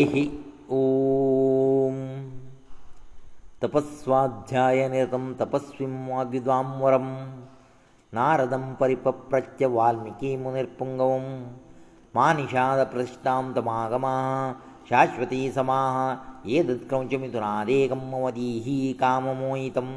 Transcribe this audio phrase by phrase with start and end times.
[0.00, 0.26] हरिः
[0.78, 1.94] ॐ
[3.62, 7.06] तपःस्वाध्यायनिरतं तपस्विं वाग्विद्वाम्वरं
[8.18, 11.26] नारदं परिपप्रच्य वाल्मीकिमुनिर्पुङ्गवं
[12.16, 14.26] मानिषादप्रतिष्ठां तमागमाः
[14.90, 15.96] शाश्वती समाः
[16.58, 18.68] एतत्क्रौञ्चमिथुनादेकं मदीः
[19.02, 19.96] काममोहितम्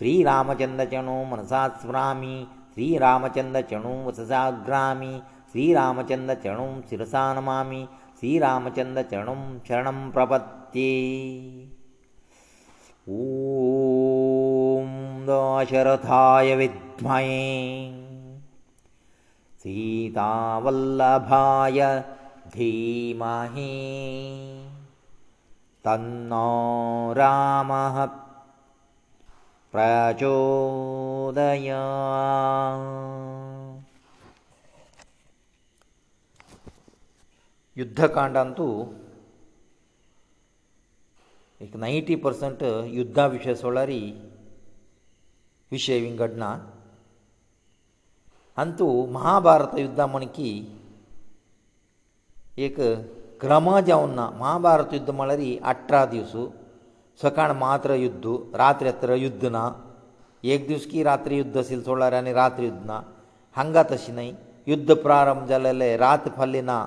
[0.00, 2.36] श्रीरामचन्द्रचणो मनसा स्मरामि
[2.74, 5.12] श्रीरामचन्द्रचणो वससाग्रामि
[5.52, 7.82] श्रीरामचन्द्रचणो शिरसा नमामि
[8.22, 9.28] श्रीरामचंद चरण
[9.68, 10.90] चरण प्रपत्ये
[13.08, 14.84] ॐ
[15.28, 17.38] दशरथाय विद्महे
[19.64, 21.80] सीतावल्लभाय
[22.54, 23.66] धीमहे
[25.88, 26.46] तन्नो
[27.22, 27.98] रामः
[29.74, 31.82] प्रचोदया
[37.82, 38.66] ಯುದ್ಧಕಾಂಡಂತೂ
[41.64, 44.02] ಏಕ 90% ಯುದ್ಧ ವಿಷಯಸೊಳರಿ
[45.74, 46.44] ವಿಷಯ ವಿಂಗಡನ
[48.62, 50.50] ಅಂತೂ ಮಹಾಭಾರತ ಯುದ್ಧಮಣಕಿ
[52.66, 52.78] ಏಕ
[53.44, 56.34] ಕ್ರಾಮಜಾ ಉನ್ನ ಮಹಾಭಾರತ ಯುದ್ಧಮಳರಿ 18 ದಿವಸ
[57.24, 58.26] ಸಕಾಣ ಮಾತ್ರ ಯುದ್ಧ
[58.62, 59.56] ರಾತ್ರಿ ಅತ್ರ ಯುದ್ಧನ
[60.52, 62.94] ಏಕ ದಿವಸಕ್ಕೆ ರಾತ್ರಿ ಯುದ್ಧ ಅಸಿಲ್ಲ ಸೊಳಲಾರೆ ಅನಿ ರಾತ್ರಿ ಯುದ್ಧನ
[63.60, 64.28] ಹಂಗಾತಸಿನೈ
[64.72, 66.78] ಯುದ್ಧ ಪ್ರಾರಂಭ ಜಲಲೇ ರಾತ್ ಫಲ್ಲೇನಾ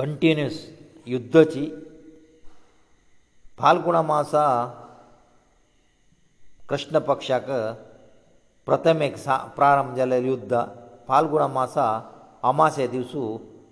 [0.00, 0.58] ಕಂಟಿನ್ಯೂಸ್
[1.12, 1.62] ಯುದ್ಧಚಿ
[3.60, 4.32] ಫಾಲ್ಗುಣ ಮಾಸ
[6.70, 7.48] ಕೃಷ್ಣ ಪಕ್ಷಕ
[8.68, 9.08] ಪ್ರಥಮ
[9.56, 10.54] ಪ್ರಾರಂಭದಲ್ಲಿ ಯುದ್ಧ
[11.08, 11.76] ಫಾಲ್ಗುಣ ಮಾಸ
[12.50, 13.12] અમાಸೆಯ ದಿವಸ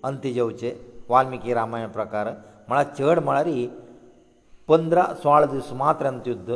[0.07, 0.75] ಅಂತ್ಯजव チェ
[1.11, 2.27] ವಾಲ್ಮೀಕಿ ರಾಮಾಯಣ ಪ್ರಕಾರ
[2.69, 3.55] ಮळा ಛಡ ಮळाರಿ
[4.75, 6.51] 15 16 ದಿವಸ ಮಾತ್ರ ಅಂತ್ಯ ಯುದ್ಧ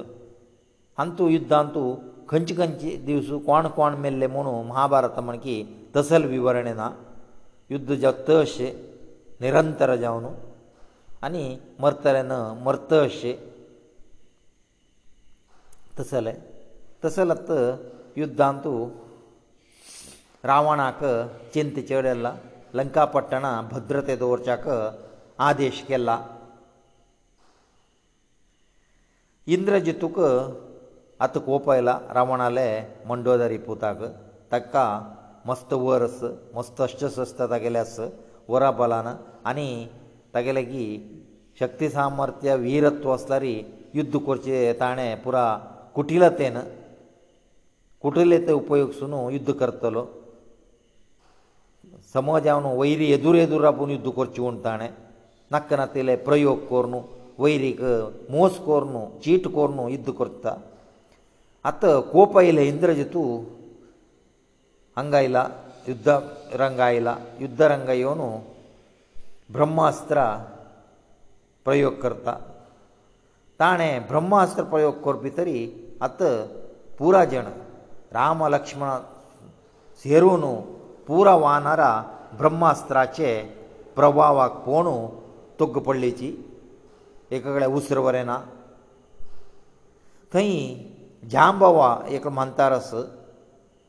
[1.01, 1.83] ಅಂತು ಯುದ್ಧಾಂತು
[2.31, 5.55] ಕಂಚು ಕಂಚಿ ದಿವಸ ಕೋಣ ಕೋಣ เมลೆ ಮೊಣ ಮಹಾಭಾರತमणकी
[5.95, 6.87] ತಸಲ್ ವಿವರಣೇನಾ
[7.75, 8.69] ಯುದ್ಧ ಜಕ್ತಶೇ
[9.43, 10.25] निरंतर जावन
[11.25, 11.43] आनी
[11.83, 12.33] मरतले न
[12.65, 13.35] मरत अशें
[15.97, 16.35] तशें जालें
[17.03, 18.73] तशें जाल्यार युध्दांतू
[20.49, 20.99] रावणाक
[21.53, 22.31] चिंत चड आयला
[22.77, 24.67] लंका पट्टणा भद्रते दवरच्याक
[25.49, 26.17] आदेश केला
[29.55, 30.19] इंद्रजितूक
[31.25, 32.67] आतां कोप आयला रावणाले
[33.09, 34.01] मंडोदारी पुताक
[34.51, 34.85] ताका
[35.49, 36.23] मस्त वर्स
[36.55, 38.07] मस्त अश्च सस्त तागेले आसा
[38.53, 39.07] ವರಬಲನ
[39.49, 39.69] ಅನಿ
[40.35, 40.87] ತಗಲಗಿಕ್ತಿ
[41.59, 43.55] ಶಕ್ತಿ ಸಾಮರ್ಥ್ಯ ವೀರತ್ವಸ್ಲರಿ
[43.97, 45.35] ಯುದ್ಧ ಕುರ್ಚೆ ತಾಣೆ ಪುರ
[45.95, 46.57] ಕುಟಿಲತೇನ
[48.03, 50.03] ಕುಟಿಲತೆ ಉಪಯೋಗಸುನು ಯುದ್ಧ ಕರ್ತಲೋ
[52.15, 54.87] ಸಮಾಜವನು ವೈರಿ ಎದುರೆದುರಾಪು ಯುದ್ಧ ಕುರ್ಚೆ ಉಂಟಾಣೆ
[55.53, 56.99] ನಕ್ಕನತિલે ಪ್ರಯೋಗ ಕೋರನು
[57.43, 57.71] ವೈರಿ
[58.33, 60.53] ಮೋಹ ಕೋರನು ಚೀಟ್ ಕೋರನು ಯುದ್ಧ ಕುರ್ತಾ
[61.71, 63.23] ಅತ ಕೋಪೈಲೆ ಇಂದ್ರಜಿತು
[64.99, 65.39] ಹಂಗೈಲ್ಲ
[65.89, 66.09] ಯುದ್ಧ
[66.61, 67.09] ರಂಗೈಲ
[67.43, 68.29] ಯುದ್ಧ ರಂಗಯೋನು
[69.55, 70.17] ಬ್ರಹ್ಮಾಸ್ತ್ರ
[71.67, 72.29] ಪ್ರಯೋಗಕರ್ತ
[73.61, 75.57] ತಾನೆ ಬ್ರಹ್ಮಾಸ್ತ್ರ ಪ್ರಯೋಗ ಕೊರ್ಪಿತರಿ
[76.07, 76.21] ಅತ
[76.99, 77.47] پورا ಜನ
[78.17, 78.89] ರಾಮ ಲಕ್ಷ್ಮಣ
[80.01, 80.53] ಸೇರುನು
[81.07, 81.83] پورا ವಾನರ
[82.39, 83.29] ಬ್ರಹ್ಮಾಸ್ತ್ರಾಚೆ
[83.97, 84.95] ಪ್ರಭಾವak ಕೋನು
[85.59, 86.29] ತುಗ್ಗ ಪಳ್ಳೇಚಿ
[87.35, 88.33] ಏಕಗಳೆ ಉಸ್ರವರೇನ
[90.33, 90.47] ತೈ
[91.33, 91.79] ಜಾಂಬವ
[92.17, 93.01] ಏಕ ಮಂತಾರಸು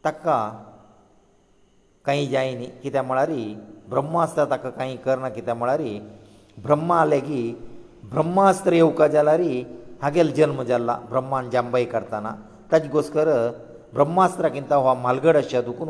[0.07, 0.27] ತಕ್ಕ
[2.07, 3.29] कांय जायनी कित्याक म्हळ्यार
[3.89, 5.83] ब्रह्मास्त्र ताका कांय करना कित्याक म्हळ्यार
[6.63, 7.71] ब्रह्मा लेगीत
[8.13, 9.41] ब्रह्मास्त्र येवका जाल्यार
[10.03, 12.31] हागेलो जल्म जाल्ला ब्रह्मान जांबय करताना
[12.73, 13.29] ताजे गोस्कर
[13.95, 15.89] ब्रह्मास्त्राक किंवा हो म्हालगड आशिया दुखून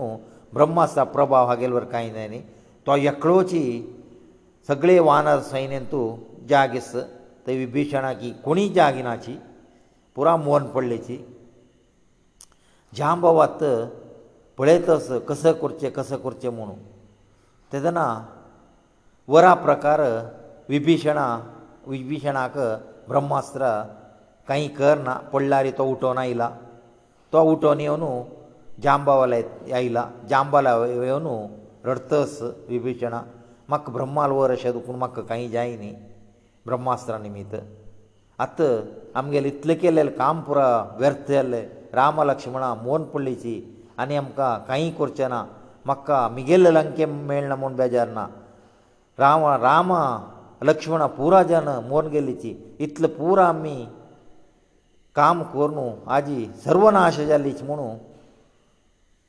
[0.55, 2.41] ब्रह्मास्त्रा प्रभाव हागेल वर कांय जाय न्ही
[2.87, 3.63] तो एकलोची
[4.69, 6.17] सगळे वानर सैन्यान तूं
[6.49, 6.93] जागेस
[7.47, 9.37] ते विभीषणाची कोणी जागिनाची
[10.17, 11.17] पुरा मोहन पडलेची
[12.97, 13.65] जांबवात
[14.59, 16.79] पळयतस कसं करचें कसं करचें म्हणून
[17.73, 18.07] तेदना
[19.33, 20.01] वरा प्रकार
[20.69, 21.27] विभीशणा
[21.91, 22.59] विभीशणाक
[23.09, 23.71] ब्रह्मास्त्र
[24.49, 26.51] कांय करना पडला रे तो उठोन आयला
[27.33, 28.05] तो उठोन येवन
[28.83, 29.37] जांबावाला
[29.75, 31.27] आयला जांबाला येवन
[31.85, 32.39] रडतस
[32.69, 33.21] विभीशणा
[33.69, 35.95] म्हाका ब्रह्माल वर अशें दुखून म्हाका कांय जाय न्ही
[36.67, 37.55] ब्रह्मास्त्रा निमित्त
[38.43, 38.69] आतां
[39.19, 40.69] आमगेलें इतलें केलेलें काम पुरो
[40.99, 41.65] व्यर्थ जालें
[41.95, 43.55] राम लक्ष्मणा मोन पडलीची
[44.01, 45.41] आनी आमकां कांय करचें ना
[45.87, 48.27] म्हाका मिगेल लंके मेळना म्हूण बेजार ना
[49.19, 50.01] रावण रामा
[50.65, 52.53] लक्ष्मणा पुरा जन मोरून गेल्लीची
[52.85, 53.77] इतलें पुरो आमी
[55.15, 57.89] काम करून आजी सर्वनाश जालीची म्हणू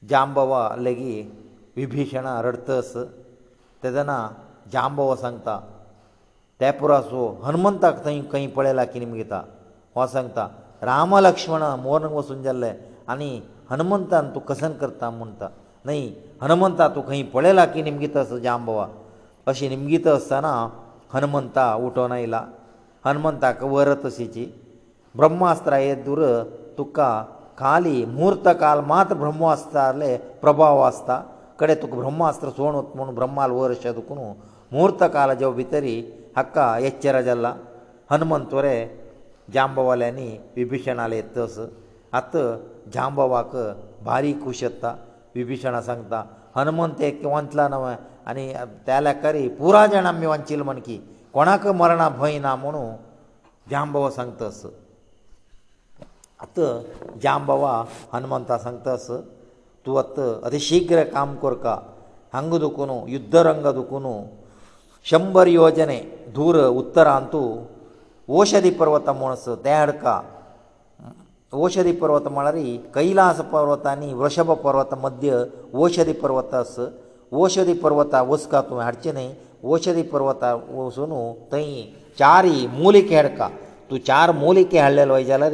[0.10, 1.32] जांबवा लेगीत
[1.76, 2.94] विभीशणा रडतस
[3.84, 4.18] तेदना
[4.74, 5.60] जांबवा सांगता
[6.62, 9.42] तेपुरासो हनुमंताक थंय खंय पळयला की निमगिता
[9.96, 10.48] हो सांगता
[10.90, 12.72] राम लक्ष्मण मोरन वचून जाल्ले
[13.14, 13.32] आनी
[13.74, 15.48] हनुमंतान तूं कसन करता म्हणटा
[15.88, 16.02] न्हय
[16.42, 18.86] हनुमंता तूं खंय पळयला की निमगीताचो जांबवा
[19.52, 20.52] अशी निमगीत आसतना
[21.14, 22.42] हनुमंता उठोवन आयला
[23.06, 24.46] हनुमंताक वर तशीची
[25.20, 26.22] ब्रह्मास्त्राये दुर
[26.78, 27.10] तुका
[27.60, 31.18] खाली म्हूर्त काल मात्र ब्रह्मास्त्राले प्रभाव आसता
[31.60, 34.18] कडे तुका ब्रह्मास्त्र सोण म्हूण ब्रह्माल वर अशें दुखून
[34.74, 35.96] म्हूर्त कालाचे भितरी
[36.38, 37.54] हक्का एच्चेर जाला
[38.12, 38.76] हनुमंत वरे
[39.56, 41.58] जांबवाल्यांनी विभीशणाले येत तस
[42.20, 42.36] आत
[42.94, 43.56] जांबवाक
[44.06, 44.90] भारी खूश येता
[45.36, 46.24] विभीशणा सांगता
[46.56, 47.96] हनुमंत एक वंचलां न्हय
[48.30, 48.48] आनी
[48.86, 50.98] त्या लेकारी पुराय जाण आमी वंचील म्हण की
[51.34, 52.84] कोणाक मरणा भंय ना म्हणू
[53.72, 54.66] जांबव सांगता अस
[56.42, 56.60] आत
[57.24, 57.84] जांबवा
[58.14, 59.08] हनुमंता सांगता अस
[59.86, 61.78] तूं आत अतिशिग्र काम कर का
[62.34, 64.06] हांग दुखून युद्धरंग दुखून
[65.10, 66.00] शंबर योजने
[66.36, 67.64] दूर उत्तरांत तूं
[68.40, 70.22] औषधी पर्वत म्हणस तें हाडका
[71.56, 72.56] ओषधी पर्वत म्हळ्यार
[72.94, 75.44] कैलास पर्वत आनी वृषभ पर्वत मध्य
[75.84, 76.76] ओषधी पर्वत आस
[77.42, 79.30] ओषधी पर्वता वचका तुवें हाडचें न्हय
[79.74, 81.12] ओषधी पर्वता वचून
[81.52, 81.82] थंय
[82.20, 83.48] चारय मोलिके हाडका
[83.90, 85.54] तूं चार मोलिके हाडलेलो जाल्यार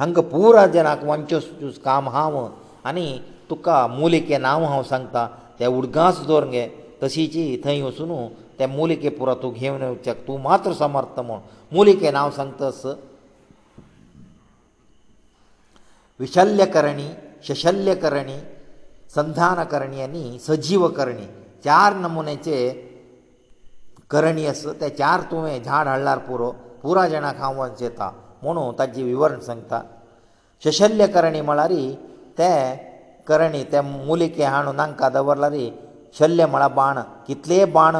[0.00, 2.46] हांकां पुरा जनाक वांचोस चूस काम हांव
[2.86, 3.06] आनी
[3.50, 5.26] तुका मोलिके नांव हांव सांगता
[5.58, 6.66] त्या उडगांस दवर गे
[7.02, 8.12] तशीची थंय वचून
[8.58, 11.38] त्या मोलिके पुरा तूं घेवन येवच्याक तूं मात्र समर्थ म्हूण
[11.76, 12.82] मोलिके नांव सांगतास
[16.20, 17.08] विशल्यकरणी
[17.46, 18.38] शशल्यकरणी
[19.14, 21.26] संधानकरणी आनी सजीवकरणी
[21.64, 22.56] चार नमुनेचे
[24.10, 26.50] करणी आसा ते चार तुवें झाड हाडल्यार पुरो
[26.82, 28.10] पुराय जाणांक हांव वंच येता
[28.42, 29.80] म्हुणू ताजी विवरण सांगता
[30.64, 31.72] शशल्यकरणी म्हळ्यार
[32.38, 32.50] ते
[33.28, 35.56] करणी ते मुलिके हाडून तांकां दवरल्यार
[36.18, 37.96] शल्य म्हळ्यार बाण कितलेय बाण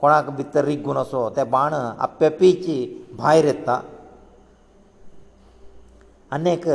[0.00, 2.76] कोणाक भितर रिग्गून असो ते बाण आपेपीची
[3.18, 3.80] भायर येता
[6.32, 6.68] आनीक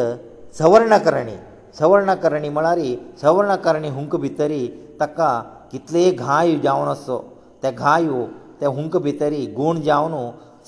[0.57, 1.35] सवर्णकरणी
[1.79, 2.79] सवर्णकरणी म्हळ्यार
[3.21, 4.65] सवर्णकरणी हुंक भितरी
[4.99, 5.33] ताका
[5.71, 7.17] कितले घाय जावन आसो
[7.63, 8.07] ते घाय
[8.61, 10.13] ते हुंक भितरी गूण जावन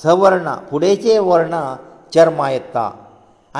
[0.03, 1.59] सवर्ण फुडेचे वर्ण
[2.13, 2.91] चर्मा येता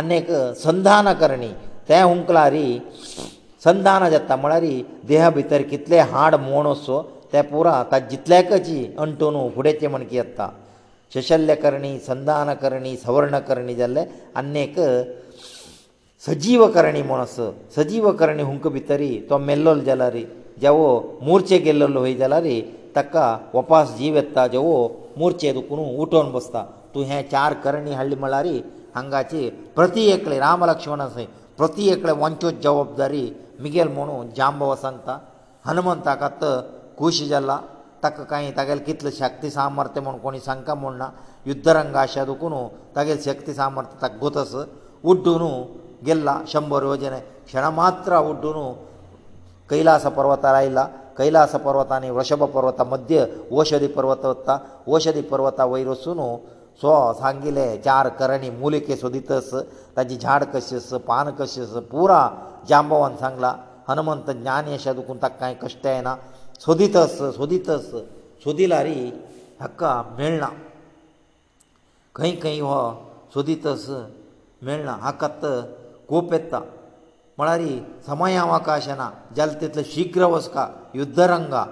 [0.02, 0.28] आनीक
[0.64, 1.50] संधानकरणी
[1.90, 2.68] ते हुंकलारी
[3.64, 4.64] संधान जाता म्हळ्यार
[5.08, 7.02] देहा भितर कितले हाड मोण आसो
[7.34, 10.50] ते पुरा ता जितलेकची अंटून फुडेचे मणकी येता
[11.14, 14.06] शशल्यकरणी संधानकरणी सवर्णकरणी जाल्ले
[14.42, 14.80] अनेक
[16.26, 17.36] सजीवकरणी म्हूण आस
[17.76, 20.22] सजीवकरणी हुंक भितरी तो मेल्लो जाला रे
[20.62, 20.84] जेवो
[21.28, 22.60] मोर्चे गेल्लो हय जाला रे
[22.96, 23.24] ताका
[23.54, 24.74] वपास जीव येता जेवो
[25.20, 26.62] मोर्चे दुखून उठोवन बसता
[26.94, 28.48] तूं हे चार करणी हाडली म्हळ्यार
[28.96, 31.26] हांगाचे प्रती एकले राम लक्ष्मण आसय
[31.58, 33.26] प्रती एकले वंचो जबाबदारी
[33.64, 35.18] मिगेल म्हणून जांबव सांगता
[35.66, 36.44] हनुमंताक आत
[36.98, 37.60] खूश जाला
[38.04, 41.10] ताका कांय तागेलें कितलें शक्ती सामर्थ्य म्हूण कोणी सांगता म्हूण ना
[41.48, 42.54] युद्धरंगा आशा दुखून
[42.96, 44.56] तागेलें शक्ती सामर्थ्य ताका गोतस
[45.04, 45.42] उड्डून
[46.06, 48.58] गेल्ला शंबर योजने क्षणा मात्र उड्डून
[49.70, 50.84] कैलास पर्वतार आयला
[51.18, 53.26] कैलास पर्वत आनी वृषभ पर्वता मध्य
[53.58, 54.58] ओषधी पर्वत वता
[54.94, 56.20] ओषधी पर्वता वयर वचून
[56.82, 59.54] स्व सांगिले चार करणी मुलिके सोदितस
[59.98, 62.22] ताची झाड कशीस पान कशीस पुरा
[62.70, 63.56] जांबवान सांगला
[63.90, 66.16] हनुमंत ज्ञानी अशें दुखून ताका कांय कश्ट येना
[66.66, 67.92] सोदितस सोदितस
[68.44, 68.94] सोदिला रे
[69.62, 70.48] हाका मेळना
[72.16, 72.80] खंय खंय हो
[73.34, 73.90] सोदितस
[74.66, 75.28] मेळना हाका
[76.12, 76.60] कोप येता
[77.38, 77.62] म्हळ्यार
[78.08, 80.68] समय अवकाश ना जाल तितले शिघ्र वचका
[81.00, 81.64] युद्धरंगा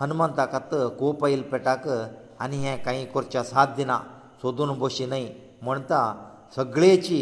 [0.00, 0.56] हनुमंताक
[0.98, 1.86] कोप येल पेटाक
[2.44, 3.96] आनी हें कांय करचें साध्य ना
[4.42, 5.26] सोदून बशी न्हय
[5.62, 6.00] म्हणटा
[6.56, 7.20] सगळेची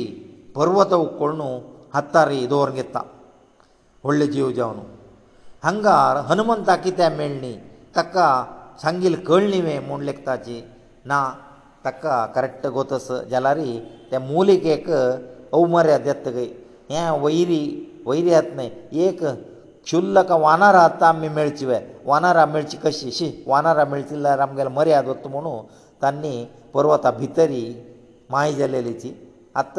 [0.57, 1.49] पर्वत उकळणू
[1.95, 3.03] हातार दवरून घेता
[4.05, 4.79] व्हडले जीव जावन
[5.63, 7.55] हांगार हनुमंताक कित्याक मेळ्ळी
[7.97, 8.27] ताका
[8.83, 10.61] सांगील कळ्ळी वें म्हूण लेखताची
[11.07, 11.21] ना
[11.85, 13.59] ताका करेक्ट गोतस जाल्यार
[14.11, 14.91] ते मुलिकेक
[15.57, 16.47] अवमर्याद येतगय
[16.91, 17.63] हे वैरी
[18.07, 18.71] वैरी येत न्हय
[19.07, 19.21] एक
[19.89, 25.29] क्षुल्लक वानर आहात आमी मेळचिवे वानरां मेळची कशी शी वानरां मेळची जाल्यार आमगेले मर्याद वता
[25.35, 25.53] म्हणू
[26.03, 26.35] तांणी
[26.75, 27.65] पर्वता भितरी
[28.31, 29.13] माय जालेलीची
[29.63, 29.79] आत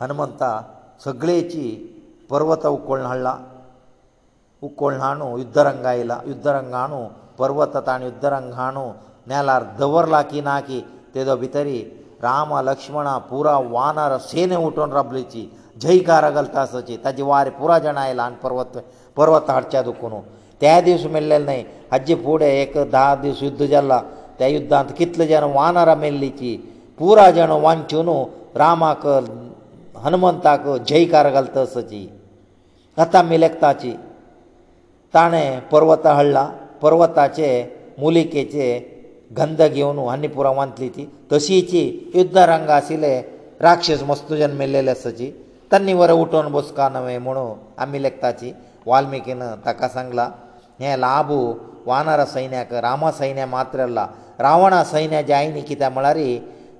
[0.00, 0.50] हनुमंता
[1.04, 1.64] सगळेची
[2.30, 3.36] पर्वत उकोळण हाडला
[4.68, 7.06] उकोळण हाडून युद्धरंग आयला युद्धरंग हाडून
[7.38, 8.92] पर्वत ताणें युद्धरंग हाडून
[9.32, 10.80] नेलार दवरला की ना की
[11.14, 11.78] तेदो भितरी
[12.22, 15.48] राम लक्ष्मणा पुरा वानर सेने उठोवन राबलीची
[15.82, 18.76] जयकार घालता आसाची ताजे वारें पुरा जाणां आयला आनी पर्वत
[19.16, 20.14] पर्वत हाडच्या दुखून
[20.60, 21.62] त्या दीस मेल्लेले न्हय
[21.92, 24.00] हाजे फुडें एक धा दीस युध्द जाल्ला
[24.38, 26.56] त्या युध्दांत कितले जाण वानरां मेल्लीची
[26.98, 28.08] पुरा जाण वांचून
[28.62, 29.06] रामाक
[30.04, 32.06] हनुमंताक जयकार घालता आसाची
[32.98, 33.92] कथा मिलेक्ताची
[35.14, 36.48] ताणें पर्वत हाडला
[36.82, 37.48] पर्वताचे
[37.98, 38.72] मुलिकेचे
[39.38, 41.80] गंद घेवन वानीपुरा वांतली ती तशीची
[42.16, 43.14] युद्धरंग आशिल्ले
[43.66, 45.30] राक्षस मस्तुजन मेल्लेले आसाची
[45.72, 47.46] तन्नी वर उठोवन बसका नवे म्हणू
[47.82, 48.52] आमी लेखताची
[48.86, 50.28] वाल्मिकीन ताका सांगला
[50.80, 51.38] हे लाभू
[51.86, 54.06] वानर सैन्याक रामा सैन्य मात्रला
[54.46, 56.16] रावणा सैन्य जायनी कित्याक म्हळ्यार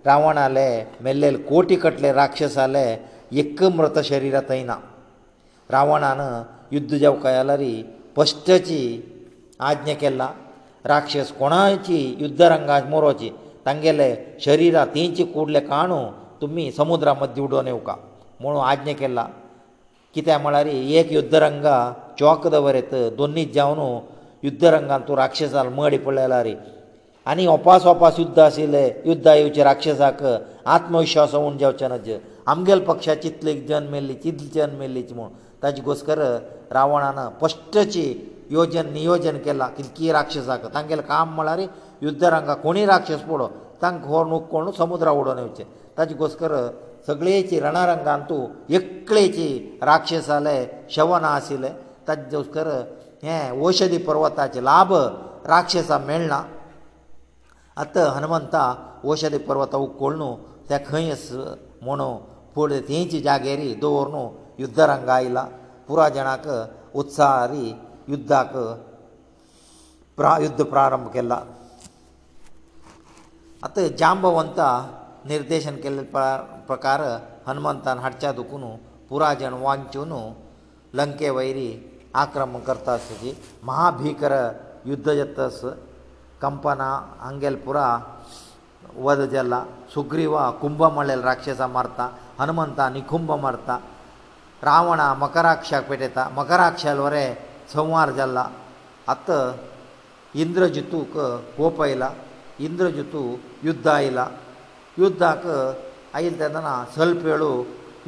[0.07, 0.69] रावणाले
[1.05, 2.87] मेल्लेले कोटी कटले राक्षसाले
[3.41, 4.77] एक मृत शरीर थंय ना
[5.71, 6.21] रावणान
[6.73, 7.65] युद्ध जावकाय जाल्यार
[8.17, 8.83] फस्टची
[9.71, 10.29] आज्ञा केला
[10.87, 13.29] राक्षस कोणाची युद्धरंगाची मोरोची
[13.67, 15.99] तांगेले शरिरा तेंचे कुडले काणू
[16.41, 17.95] तुमी समुद्रा मदीं उडोवन येवका
[18.41, 19.27] म्हणून आज्ञा केला
[20.15, 21.77] कित्याक म्हळ्यार एक युद्धरंगा
[22.19, 23.79] चौक दवरत दोनी जावन
[24.45, 26.55] युद्धरंगान तूं राक्षसान मडी पडलेला रे
[27.31, 30.23] आनी ओपास ओपास युद्ध आशिल्ले युद्धा येवचे राक्षसाक
[30.75, 32.11] आत्मविश्वास उण जावचे नज
[32.53, 35.29] आमगेल पक्षाची इतली जन्म मेल्ली चितली जन्म मेल्लीची म्हूण
[35.63, 36.19] ताजे घोस्कर
[36.73, 38.03] रावणान स्पश्टची
[38.57, 41.61] योजन नियोजन केला कितकी राक्षसाक तांगेलें काम म्हळ्यार
[42.07, 43.47] युद्धरांगा कोणी राक्षस पडो
[43.83, 45.65] तांकां हो नुक कोण समुद्रा उडोवन येवचें
[45.99, 46.53] ताजे घोस्कर
[47.07, 48.43] सगळेची रणारंगांत तूं
[48.77, 49.49] एकळेची
[49.89, 50.59] राक्षस जाले
[50.97, 51.71] शवन आशिल्ले
[52.09, 52.69] ताजे घोस्कर
[53.25, 54.93] हें औषधी पर्वताचे लाभ
[55.53, 56.41] राक्षसाक मेळना
[57.83, 58.63] आतां हनुमंता
[59.11, 60.23] औषधी पर्वता उकोळून
[60.71, 61.13] ते खंय
[61.85, 62.01] म्हूण
[62.55, 64.17] फुडें थंयची जागेरी दवरून
[64.63, 65.45] युद्धरंगा आयला
[65.89, 66.47] पुराय जाणांक
[67.01, 67.67] उत्साह री
[68.13, 68.53] ಯುದ್ಧಕ
[70.19, 71.35] ಪ್ರಾಯುದ್ಧ ಪ್ರಾರಂಭಕೆಲ್ಲ
[73.67, 74.61] ಅತ ಜಾಂಭವಂತ
[75.33, 76.01] ನಿರ್ದೇಶನಕೆಲ
[76.71, 77.01] ಪ್ರಕಾರ
[77.49, 78.71] ಹನುಮಂತನ ಹಟಚದುಕುನು
[79.11, 80.21] ಪುರಾಜನ ವಾಂಚೋನು
[80.99, 81.69] ಲಂಕೆ ವೈರಿ
[82.23, 83.31] ಆಕ್ರಮಣ کرتاಸಿ
[83.69, 84.35] ಮಹಾಭೀಕರ
[84.91, 85.61] ಯುದ್ಧಯತಸ
[86.43, 86.83] ಕಂಪನ
[87.29, 87.79] ಅಂಗೆಲ್ಪುರ
[89.07, 89.55] ವದಜಲ್ಲ
[89.95, 92.01] ಸುಗ್ರೀವ ಕುಂಬಮಳ್ಳೆ ರಕ್ಷಸ ಮರ್ತ
[92.41, 93.71] ಹನುಮಂತ ನಿಕುಂಬ ಮರ್ತ
[94.69, 97.25] ರಾವಣ ಮಕರಾಕ್ಷ ಯಾಕಬೇತ ಮಕರಾಕ್ಷಳವರೆ
[97.75, 98.45] संहार जाला
[99.13, 99.43] आतां
[100.43, 101.13] इंद्रजितूक
[101.57, 102.09] कोप आयला
[102.67, 103.23] इंद्रजितू
[103.69, 104.27] युद्ध आयला
[105.03, 105.45] युद्धाक
[106.19, 107.51] आयल तेदना सल्प वेळू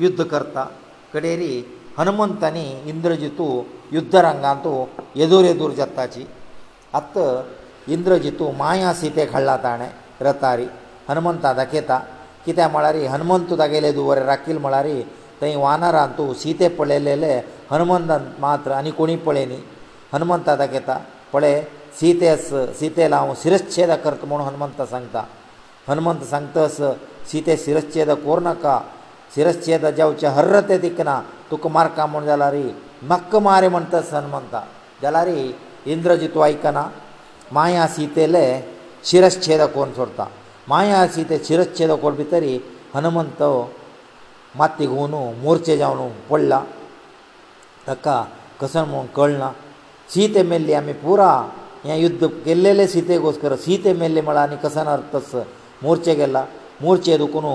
[0.05, 0.65] युद्ध करता
[1.13, 1.53] कडेरी
[1.99, 3.47] हनुमंतानी इंद्रजितू
[3.97, 4.75] युद्ध रंगांतू
[5.21, 6.25] येदूर येदूर जत्ताची
[7.01, 7.19] आत
[7.95, 9.91] इंद्रजितू माया सीते खाडला ताणें
[10.29, 10.67] रतारी
[11.09, 11.99] हनुमंता दाखयता
[12.45, 14.87] कित्याक म्हळ्यार हनुमंत तागेले दुवरे राखील म्हळ्यार
[15.53, 17.33] ಏ ವಾನರಂತು ಸೀತೆ ಪೊಳೆಲ್ಲೆ
[17.73, 18.13] ಹನುಮಂತ
[18.47, 19.59] ಮಾತ್ರ ಅನಿಕೊಣಿ ಪೊಳೆನೆ
[20.15, 20.91] ಹನುಮಂತ ಆದಕೇತ
[21.33, 21.53] ಪೊಳೆ
[21.99, 25.17] ಸೀತೆಸ್ ಸೀತೆ ನಾವು शिरশ্ಛೇದ ಕರ್ತ ಮೊಣ ಹನುಮಂತ ಸಂಕ್ತ
[25.91, 26.77] ಹನುಮಂತ ಸಂಕ್ತەس
[27.31, 28.65] ಸೀತೆ शिरশ্ಛೇದ ಕೋರ್ಣಕ
[29.35, 31.13] शिरশ্ಛೇದ ಜೌಚ ಹರರತ ಏತಿಕನ
[31.51, 32.67] ತುಕುಮಾರ್ ಕಾಮೊಂಡಲರಿ
[33.13, 34.55] ಮಕ್ಕ ಮಾರೇ म्हणತ ಹನುಮಂತ
[35.03, 35.41] ಜಲರಿ
[35.93, 36.79] ಇಂದ್ರಜಿತ್ ವೈಕನ
[37.59, 38.45] ಮಾಯಾ ಸೀತೆಲೆ
[39.11, 40.29] शिरশ্ಛೇದ ಕೋನ್ sorts ತ
[40.73, 42.55] ಮಾಯಾ ಸೀತೆ शिरশ্ಛೇದ ಕೊಡ್ಬಿತರಿ
[42.97, 43.51] ಹನುಮಂತೋ
[44.61, 46.59] ಮತ್ತೆವನು ಮೂರ್ಛೆ ಜಾವನು ಒಳ್ಳಾ
[47.87, 48.07] ತಕ
[48.61, 49.49] ಕಸರಮೋ ಕಳ್ನಾ
[50.13, 51.31] ಸೀತೆ ಮೇಲೆ ಅಮಿ پورا
[51.89, 55.35] ಯಾ ಯುದ್ಧ ಗೆಲ್ಲಲೇ ಸೀತೆ ಗೋಸ್ಕರ ಸೀತೆ ಮೇಲೆ ಮಳಾನಿ ಕಸನ ಅರ್ಥಸ್
[55.85, 56.39] ಮೂರ್ಛೆ ಗೆಲ್ಲ
[56.83, 57.53] ಮೂರ್ಛೆದಕುನು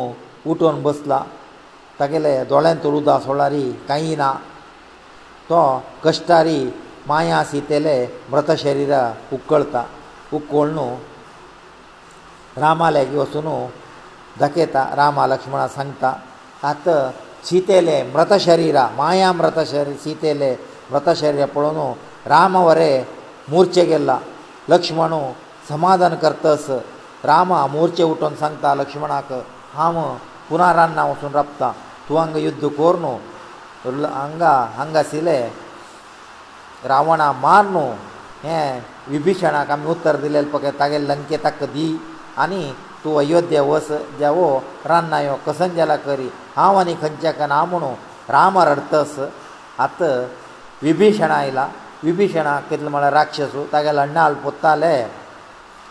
[0.49, 1.13] ಊಟವನು ಬಸಲ
[1.99, 4.23] ತಕಲೇ ದೊಳ್ಯಾನ್ ತುರುದಾ ಸೋಳ್ಳಾರಿ ಕೈನ
[5.49, 5.53] ತ
[6.05, 6.59] ಕಷ್ಟಾರಿ
[7.11, 7.95] ಮಾಯಾ ಸೀತೆಲೆ
[8.31, 8.93] ವ್ರತ ಶರೀರ
[9.37, 9.83] ಉಕ್ಕಳ್ತಾ
[10.37, 10.87] ಉಕ್ಕೋಳ್ನು
[12.63, 13.55] ರಾಮಾ ಲೇಖವಸುನು
[14.41, 16.11] ಧಕೇತಾ ರಾಮಾ ಲಕ್ಷ್ಮಣ ಸಂತಾ
[16.67, 17.11] आतां
[17.47, 20.51] सीतेले मृत शरिरा माया मृत शरीर सीतेले
[20.91, 21.93] मृत शरीर पळोवन
[22.33, 22.91] राम वरे
[23.51, 24.17] मोर्चे गेल्ला
[24.71, 25.21] लक्ष्मणू
[25.69, 26.65] समाधान करतस
[27.31, 29.31] राम मोर्चे उठोवन सांगता लक्ष्मणाक
[29.75, 30.01] हांव
[30.49, 31.71] पुना रान्ना वचून रपतां
[32.09, 35.39] तूं हांगा युध्द कोर न्हू हांगा हांगा आशिल्ले
[36.91, 37.87] रावणा मार न्हू
[38.43, 41.87] हें विभिशणाक आमी उत्तर दिलें पळय तागेले लंके ताका दी
[42.43, 42.61] आनी
[43.03, 44.47] तूं अयोध्या वस देवो
[44.91, 47.89] रान्ना यो कसं जाला करी हांव आनी खंयच्याक ना म्हणू
[48.29, 49.13] राम अर्थस
[49.79, 50.01] आत
[50.83, 51.67] विभीशण आयला
[52.03, 54.91] विभीशणा कितले म्हळ्यार राक्षसू तागेले अण्णाल पोत्ताले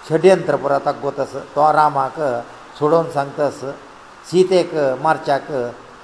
[0.09, 2.19] षड्यंत्र पुराताक गोतस तो रामाक
[2.79, 3.61] सोडोवन सांगतस
[4.31, 5.49] सीतेक मारच्याक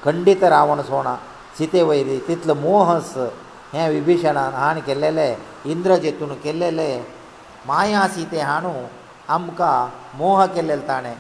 [0.05, 1.15] खंडीत रावण सोणा
[1.59, 3.13] सीते वयरी तितलो मोहस
[3.73, 5.31] हे विभीशणान हाण केलेले
[5.73, 6.89] इंद्र जेतून केलेले
[7.69, 8.73] माया सीते हाणू
[9.35, 9.77] आमकां
[10.19, 11.15] मोह केलेले ताणें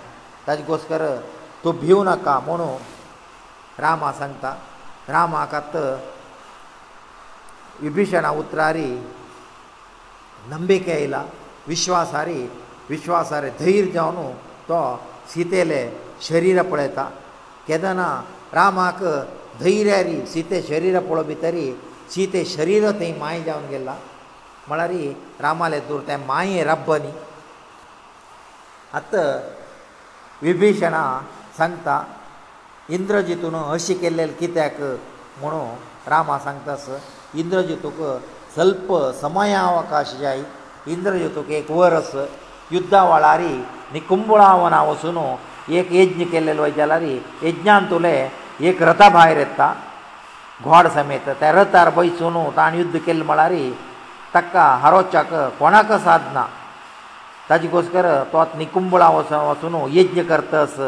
[0.46, 1.06] ताजे घोस्कर
[1.64, 2.76] तूं भिवू नाका म्हणून
[3.82, 4.44] ರಾಮಸಂತ
[5.14, 5.76] ರಾಮಕತ್ತ
[7.84, 8.88] ವಿಭೇಷಣ ಉತ್ತರಾರಿ
[10.52, 11.20] ನಂಬಿಕೆಯلا
[11.72, 12.40] ವಿಶ್ವಾಸಾರಿ
[12.92, 14.26] ವಿಶ್ವಾಸಾರೆ ಧೈರ್ಯಾನು
[14.68, 14.72] ತ
[15.32, 15.80] ಸೀತೇಲೆ
[16.28, 17.04] శరీರ ಪಳೆತಾ
[17.68, 18.02] ಕೆದನ
[18.58, 19.02] ರಾಮಕ
[19.62, 21.66] ಧೈರ್ಯಾರಿ ಸೀತೇ శరీರ ಪೊಳಬಿತರಿ
[22.12, 23.94] ಸೀತೇ శరీರ ತೈ ಮಾಯೆ जाऊन गेला
[24.70, 25.04] ಮಳರಿ
[25.44, 27.12] ರಾಮಾಲೆ ದೂರ ತೈ ಮಾಯೇ ರಬ್ಬನಿ
[28.98, 29.12] ಅತ
[30.46, 30.94] ವಿಭೇಷಣ
[31.60, 31.96] ಸಂತಾ
[32.92, 34.80] इंद्रजितून अशी केल्लेल कित्याक
[35.40, 35.60] म्हणू
[36.10, 36.88] रामा सांगतास
[37.38, 38.00] इंद्रजितूक
[38.56, 40.42] सल्प समयावकाश जाय
[40.92, 42.14] इंद्रजितूक एक वरस
[42.72, 43.46] युद्धा वळारी
[43.92, 45.18] निकुंबळावना वचून
[45.76, 47.02] एक यज्ञ केल्लेलो जाल्यार
[47.42, 48.12] यज्ञान तुले
[48.68, 49.72] एक रथा भायर येता
[50.64, 53.52] घोड समेत त्या रथार बैसून ताणें युद्ध केल्लें म्हळ्यार
[54.34, 56.44] ताका हरोवच्याक कोणाक साद ना
[57.48, 59.08] ताजे कोसकर तो निकुंबळा
[59.48, 60.78] वचून यज्ञ करतास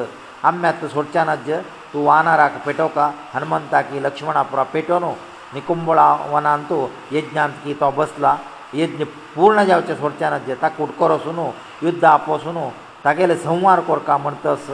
[0.48, 1.50] आम्यात सोडच्या नाज
[1.96, 5.10] तूं वानराक पेटोका हनुमंताकी लक्ष्मणापुरा पेटोनू
[5.54, 6.72] निकुंबळा वनांत
[7.16, 8.32] यज्ञांत की तो बसला
[8.80, 11.46] यज्ञ पूर्ण जावचे सोडच्यान जे ताका कुटकोर सुनू
[11.86, 12.68] युध्द आपोसुनू
[13.04, 14.66] तागेले संवार कोरका म्हण तस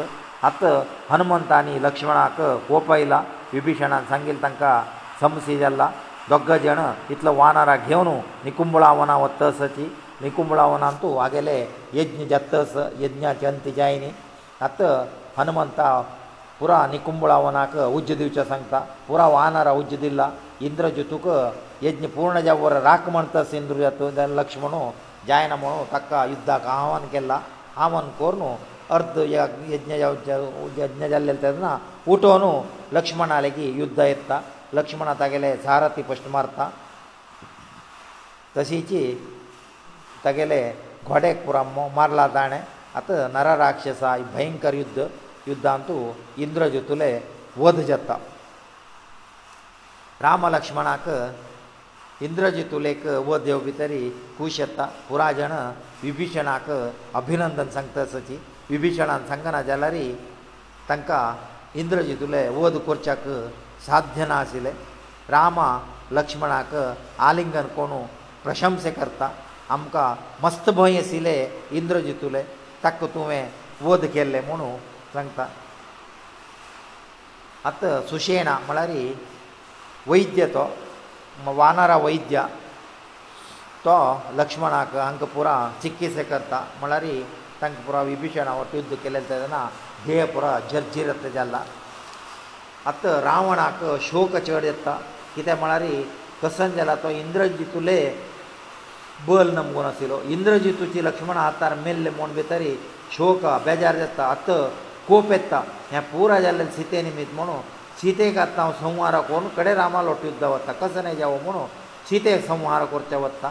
[0.48, 0.62] आत
[1.10, 3.20] हनुमंतानी लक्ष्मणाक कोपयला
[3.52, 4.74] विभीषणान सांगिल्ले तांकां
[5.20, 5.88] समसी जाल्ला
[6.30, 6.80] दोग जण
[7.14, 8.08] इतलो वानराक घेवन
[8.44, 9.86] निकुंबळा वनां वतसची
[10.22, 11.60] निकुंबळा वनांत आगेले
[12.00, 14.10] यज्ञ जत्तस यज्ञाची अंत जायनी
[14.66, 14.82] आत
[15.38, 15.86] हनुमंता
[16.62, 20.26] पुरा निकुंभळावनाक उज्ज दिवचें सांगता पुरा वानरा उज्ज दिला
[20.66, 21.24] इंद्र जेतूक
[21.86, 24.80] यज्ञ पूर्ण जावर राख म्हणटा इंद्र जातूंत लक्ष्मणू
[25.28, 27.38] जायना म्हणून ताका युद्धाक आव्हान केलां
[27.84, 28.42] आव्हान करून
[28.96, 31.76] अर्द यज्ञ यज्ञ जाल्ले तेन्ना
[32.12, 32.44] उठोवन
[32.96, 34.40] लक्ष्मणाले की युद्ध येता
[34.78, 36.68] लक्ष्मणा तागेले सारथी फस्ट मारता
[38.56, 39.02] तशीची
[40.24, 40.62] तागेले
[41.08, 42.60] घोडेक पुरो मारला ताणें
[43.00, 45.08] आतां नरराक्षसा भयंकर युद्ध
[45.48, 45.94] युद्धांतू
[46.42, 47.10] इंद्रजतुले
[47.58, 48.16] वध जाता
[50.24, 51.08] राम लक्ष्मणाक
[52.22, 53.98] इंद्रजितुलेक वध येव भितरी
[54.36, 55.52] खूश येता पुराय जण
[56.02, 56.70] विभिशणाक
[57.20, 58.38] अभिनंदन सांगता सची
[58.70, 59.94] विभिशणान सांगना जाल्यार
[60.88, 63.26] तांकां इंद्रजितुले वध करच्याक
[63.86, 64.70] साध्य ना आशिल्ले
[65.30, 65.68] रामा
[66.18, 66.74] लक्ष्मणाक
[67.28, 67.92] आलिंगन कोण
[68.44, 69.30] प्रशंस करता
[69.74, 71.36] आमकां मस्त भंय आशिल्ले
[71.82, 72.42] इंद्रजितुले
[72.84, 73.46] ताका तुवें
[73.82, 74.76] वध केल्ले म्हणून
[75.12, 75.46] सांगता
[77.70, 78.90] आतां सुशेणा म्हळ्यार
[80.10, 80.64] वैद्य तो
[81.60, 82.42] वानरा वैद्य
[83.84, 83.94] तो
[84.38, 87.04] लक्ष्मणाक हांकां पुरो चिकित्सा करता म्हळ्यार
[87.60, 89.64] तांकां पुरो विभिशणावर युध्द केलें तेन्ना
[90.06, 91.62] देह पुरो जर्जीरत जाल्ला
[92.90, 94.98] आतां रावणाक शोक चड येता
[95.34, 95.82] कित्याक म्हळ्यार
[96.42, 98.00] कसन जाला तो इंद्रजितुले
[99.28, 102.62] बल नमगून आशिल्लो इंद्रजितुची लक्ष्मण हातार मेल्ले म्हूण भितर
[103.16, 104.58] शोक बेजार जाता आतां
[105.08, 105.60] ಕೋಪೆತ್ತಾ
[105.92, 107.56] ಯಾ ಪೂರಾಜಲ್ಲ ಸಿತೆ ನಿಮಿದ್ ಮನು
[108.00, 111.62] ಸಿತೆಗತ್ತಾ ಸಂವಾರ ಕೋರು ಕಡೆ ರಾಮ ಲೊಟ್ಟಿಯ್ದಾವತ್ತ ಕಸನೆ ಯಾವ ಮನು
[112.08, 113.44] ಸಿತೆ ಸಂವಾರ ಕುರ್ಚವತ್ತ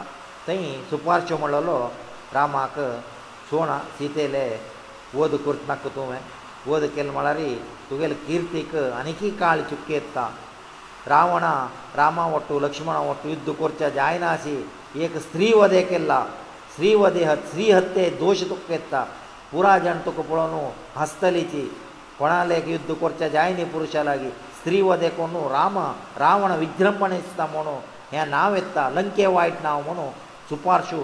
[0.46, 0.56] ತೈ
[0.90, 1.76] ಸುಪಾರ್ಚ ಮೊಳಲೊ
[2.36, 2.76] ರಾಮಕ
[3.48, 4.46] ಸೋನಾ ಸಿತೆಲೇ
[5.22, 6.20] ಓದು ಕುರ್ತನಕ ತುಮೆ
[6.74, 7.48] ಓದಕೆಲ್ ಮಾರರಿ
[7.88, 10.18] ತುಗೆಲ್ ಕೀರ್ತಿಕ ಅನಿಕೀ ಕಾಳಿ ತುಕ್ಕೆತ್ತ
[11.12, 11.44] ರಾವಣ
[12.00, 14.54] ರಾಮ ಒಟ್ಟು ಲಕ್ಷ್ಮಣ ಒಟ್ಟು ಯುದ್ಧ ಕುರ್ಚ ಜಾಯನಾಸಿ
[15.04, 16.12] ಏಕ ಸ್ತ್ರೀ ወದೇಕೆಲ್ಲ
[16.74, 18.94] ಶ್ರೀ ወದೇಹ ಶ್ರೀ ಹತ್ತೇ ದೋಷ ತುಕ್ಕೆತ್ತ
[19.52, 20.54] ಪುರಾಜನ ಕಪಳೋನ
[21.00, 21.62] ಹಸ್ತಲಿಿತಿ
[22.18, 25.78] ಕಣalek ಯುದ್ಧವರ್ಚ ಜಾಯಿನಿ ಪುರುಷಾಳಿಗೆ ಶ್ರೀವದೇಕೋನ ರಾಮ
[26.22, 27.70] ರಾವಣ ವಿದ್ರಂಪಣೈಸ್ಥಾಮೋನ
[28.16, 30.06] ಯಾ ನಾವೆತ ಅಲಂಕೇವೈಟ್ ನಾವಮೋ
[30.50, 31.02] ಸುಪಾರ್ಶೋ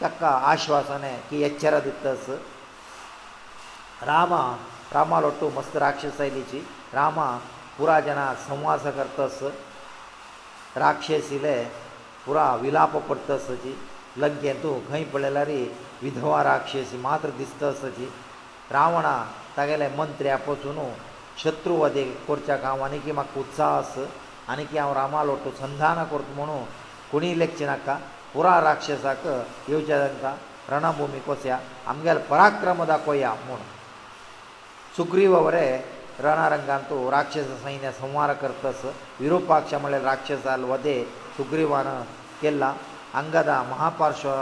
[0.00, 0.22] ತಕ್ಕ
[0.52, 2.26] ಆಶ್ವಾಸನೆ ಕಿ ಎಚ್ಚರದಿತ್ತಸ
[4.10, 4.32] ರಾಮ
[4.96, 6.60] ರಾಮಲೊಟ್ಟು ಮಸ್ತ್ರ ರಾಕ್ಷಸೈನಿಚಿ
[6.98, 7.18] ರಾಮ
[7.78, 9.40] ಪುರಾಜನ ಸಂವಾಸವ ಕರ್ತಸ
[10.84, 11.56] ರಾಕ್ಷಸೀಲೇ
[12.26, 13.74] ಪುರ ವಿಲಾಪಪರ್ತಸಜಿ
[14.18, 15.62] लंकेन तूं खंय पळयला रे
[16.02, 18.08] विधवा राक्षसी मात्र दिसता असोची
[18.70, 19.16] रावणा
[19.56, 20.78] तागेले मंत्र्या पसून
[21.42, 23.94] शत्रू वदे कोरच्या गांव आनी की म्हाका उत्साह आस
[24.50, 26.58] आनी की हांव रामा लोटू संधान करत म्हणू
[27.12, 27.96] कोणीय लेखचें नाका
[28.34, 30.34] पुरा राक्षसाक येवचे तांकां
[30.70, 33.58] रणभुमी कोसया आमगेलो पराक्रम दाखोया म्हूण
[34.96, 35.80] सुग्रीव बरें
[36.24, 38.84] रणारंगान तूं राक्षस सैन्य संहार करतस
[39.20, 41.02] विरुपाक्ष म्हळ्यार राक्षसाल वदे
[41.36, 41.86] सुग्रीवान
[42.42, 42.72] केला
[43.14, 44.32] ಹಂಗಾದ ಮಹಾಪಾರ್ಶ್ವ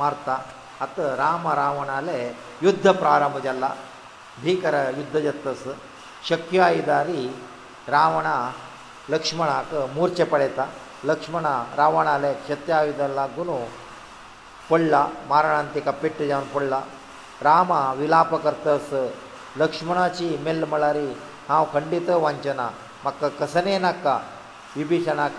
[0.00, 0.30] ಮಾರತ
[0.84, 2.16] ಅತ ರಾಮ ರಾವಣale
[2.66, 3.64] ಯುದ್ಧ ಪ್ರಾರಂಭಜಲ್ಲ
[4.42, 5.62] ಭೀಕರ ಯುದ್ಧjetss
[6.30, 7.20] ಶಕ್ಯ ಐದಾರಿ
[7.94, 8.26] ರಾವಣ
[9.14, 10.64] ಲಕ್ಷ್ಮಣಾಕ ಮೂರ್ಛೆ ಪಡೈತಾ
[11.10, 13.58] ಲಕ್ಷ್ಮಣಾ ರಾವಣale ಕ್ಷತ್ಯಾಯಿದಲ್ಲಗುನು
[14.70, 14.94] ಕೊಳ್ಳ
[15.32, 16.74] ಮಾರಣಂತಿಕ ಪೆಟ್ಟು ಜಾನ್ ಕೊಳ್ಳ
[17.48, 18.90] ರಾಮ ವಿಲಾಪಕರ್ತಸ
[19.62, 21.08] ಲಕ್ಷ್ಮಣಾಚಿ ಮell ಮಳಾರಿ
[21.50, 22.60] ಹಾ ವಂದಿತ ವಂಚನ
[23.06, 24.06] ಮಕ್ಕ ಕಸನೇನಕ್ಕ
[24.78, 25.38] ವಿಭೀಷಣಾಕ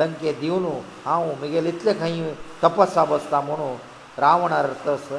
[0.00, 0.72] ಲಂಕೆಯ ದಿವನು
[1.12, 2.30] ಆ ಓಮಿಗೆಲಿ ತಲೆ ಕೈಯ
[2.62, 3.68] ತಪಸ್ಸಾವಸ್ಥಾ ಮನೋ
[4.24, 5.10] ರಾವಣರ ತಸ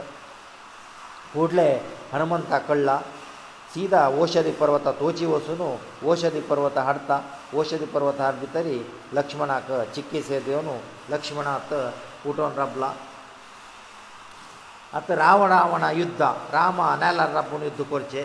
[1.34, 1.70] ಕೂಡಲೇ
[2.14, 2.98] ಹನುಮಂತ ಅಕಳ್ಳಾ
[3.72, 5.68] સીದಾ ಓಷದಿ ಪರ್ವತ ತೋಚೀ ವಸನು
[6.10, 7.18] ಓಷದಿ ಪರ್ವತ ಹಾರ್ಟಾ
[7.60, 8.78] ಓಷದಿ ಪರ್ವತಾರ್ಭಿತರಿ
[9.18, 10.76] ಲಕ್ಷ್ಮಣಾಕ ಚಿಕಿತ್ಸೆಯ ದಿವನು
[11.14, 11.74] ಲಕ್ಷ್ಮಣಾ ತ
[12.22, 12.90] ಪೂಟೋನ ರಬ್ಲಾ
[15.00, 16.22] ಅತ ರಾವಣ ಅವನ ಯುದ್ಧ
[16.56, 18.22] ರಾಮನೇ ಲಲ್ಲ ರಬ್ ಮುನಿದ್ದ್ ಕೊರ್ಚೆ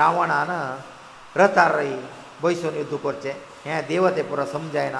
[0.00, 0.52] ರಾವಣಾನ
[1.40, 1.90] ರತಾರೈ
[2.42, 3.30] ಬಯಸೋ ಯುದ್ಧ ಕೊರ್ಚೆ
[3.64, 4.96] ಹಾ ದೇವತೆ پورا ಸಂಜಾಯನ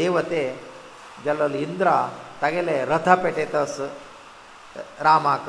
[0.00, 0.42] ದೇವತೆ
[1.24, 1.88] ಜಲಲಿ ಇಂದ್ರ
[2.42, 3.76] ತಗಲೇ ರಥಪಟೇ ತಾಸ
[5.06, 5.46] ರಾಮಕ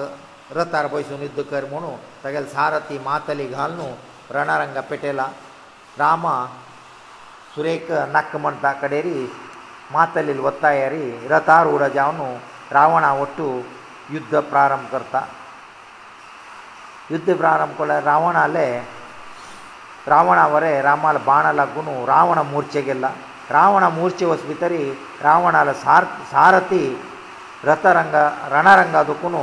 [0.58, 1.92] ರತಾರ್ ಬಯಸುನಿದ್ದ ಕರ್ಮಣು
[2.24, 3.88] ತಗಲೇ ಸಾರತಿ ಮಾತಲಿ ಗಾಲನು
[4.36, 5.22] ರಣರಂಗ ಪಟೇಲ
[6.04, 6.26] ರಾಮ
[7.54, 9.18] ಸುರೇಖ ನಕ್ಕ ಮಂಟಾ ಕಡೆರಿ
[9.96, 12.28] ಮಾತಲಿಲಿ ಒತ್ತಾಯರಿ ರತಾರ್ 우ರಜಾನು
[12.78, 13.46] ರಾವಣ ಒಟ್ಟು
[14.16, 15.22] ಯುದ್ಧ ಪ್ರಾರಂಭ کرتا
[17.14, 18.68] ಯುದ್ಧ ಪ್ರಾರಂಭ ಕೊಲ ರಾವಣಾಲೆ
[20.14, 23.06] ರಾವಣಾವರೇ ರಾಮಲ ಬಾಣ ಲಗ್ಗುನು ರಾವಣ ಮೂರ್ಛೆಗೆಲ್ಲ
[23.56, 24.82] ರಾವಣ ಮೂರ್ಛೆ ವಸ್ಬಿತರಿ
[25.28, 26.84] ರಾವಣಾಲ ಸಾರ್ ಸಾರಥಿ
[27.70, 28.18] ರಥರಂಗ
[28.54, 29.42] ರಣರಂಗ ಅದಕ್ಕೂ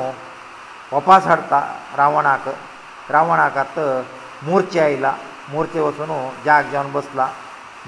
[0.94, 1.54] ವಾಪಸ್ ಹಾಡ್ತ
[2.00, 2.46] ರಾವಣಾಕ
[3.14, 3.84] ರಾವಣಾಕತ್
[4.46, 5.06] ಮೂರ್ಛೆ ಆಯ್ಲ
[5.52, 7.20] ಮೂರ್ಛೆ ವಸೂ ಜಾಗ ಜಾನ್ ಬಸ್ಲ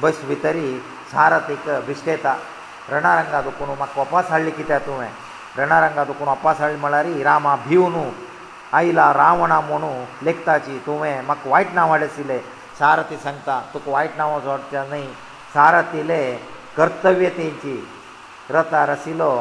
[0.02, 0.66] ಬಸ್ ಬಿತರಿ
[1.12, 2.26] ಸಾರಥಿಕ ಬಿಸ್ಲೇತ
[2.92, 5.08] ರಣರಂಗ ಅದಕ್ಕೂ ಮಕ್ಕ ವಾಪಸ್ ಹಾಡ್ಲಿ ಕಿತ್ಯ ತುವೇ
[5.60, 8.04] ರಣರಂಗ ಅದಕ್ಕೂ ವಾಪಸ್ ಹಾಳಿ ಮಳಾರಿ ರಾಮ ಭೀವನು
[8.78, 9.90] ಆಯ್ಲ ರಾವಣ ಮೋನು
[10.28, 12.38] ಲೆಕ್ತಾಚಿ ತುವೇ ಮಕ್ಕ ವಾಯ್ಟ್ ನಾವು ಆಡಸಿಲೆ
[12.78, 15.02] ಸಾರಥಿ ಸಂಗ್ತ ತುಕ್ ವಾಯ್ಟ್ ನಾವು ಸೋಡ್ತ ನೈ
[15.54, 16.22] సారతిలే
[16.76, 17.74] కర్తవ్య తేంచి
[18.54, 19.32] రతరసిలో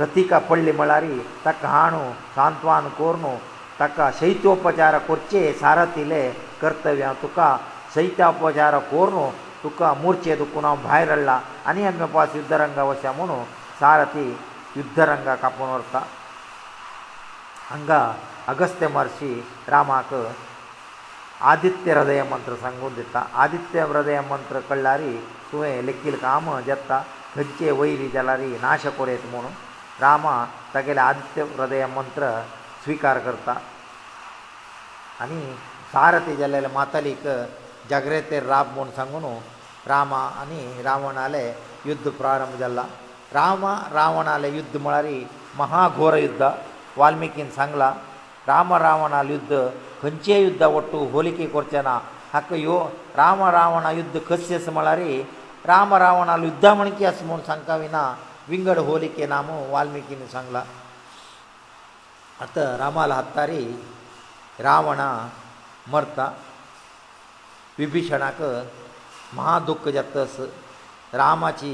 [0.00, 2.02] రతిక పళ్ళె మళారి తకహాను
[2.34, 3.32] శాంతవాను కోర్ను
[3.80, 6.22] తక శైతోపచార కోర్చే సారతిలే
[6.62, 7.38] కర్తవ్యతుక
[7.94, 9.24] శైతాపచార కోర్ను
[9.62, 11.36] తుక మూర్చేదుకు నా భైరవల్లా
[11.70, 13.38] అని హంగపా సిద్ధరంగ వశమను
[13.80, 14.26] సారతి
[14.80, 15.94] యుద్ధరంగ కపనవర్త
[17.70, 17.92] హంగ
[18.54, 19.30] అగస్త్యమర్షి
[19.74, 20.12] రామక
[21.50, 25.14] आदित्य हृदय मंत्र सांगून दिता आदित्य हृदय मंत्र कळ्ळारी
[25.52, 27.00] तुवें लेखील काम जेत्ता
[27.34, 29.50] खंयचे वयली जाल्यारी नाश करेत म्हणून
[30.00, 30.44] रामा
[30.74, 32.30] तागेले आदित्य हृदय मंत्र
[32.84, 33.54] स्विकार करता
[35.22, 35.40] आनी
[35.92, 37.28] सारथी जाल्लेले मातालीक
[37.90, 39.24] जागरेतेर राब म्हूण सांगून
[39.88, 41.46] रामा आनी रावणाले
[41.86, 42.82] युध्द प्रारंभ जाला
[43.34, 45.06] रामा रावणाले युध्द म्हळ्यार
[45.58, 46.42] महाघोर युध्द
[46.98, 47.92] वाल्मिकीन सांगला
[48.48, 49.52] राम रावणाले युध्द
[50.00, 51.94] खंयचेय युध्दा वट्टू होलिके करचे ना
[52.32, 52.76] हाका ह्यो
[53.20, 55.00] राम रावणा युध्द कशें आसा म्हळ्यार
[55.70, 58.02] राम रावणा युध्दा म्हण कितें आसा म्हूण सांगता विना
[58.48, 60.62] विंगड होलिके ना म्हूण वाल्मिकीन सांगला
[62.44, 63.62] आतां रामाला हत्तारी
[64.66, 65.08] रावणा
[65.92, 66.30] मरता
[67.78, 68.42] विभीषणाक
[69.36, 70.36] महादुख्ख जातस
[71.20, 71.72] रामाची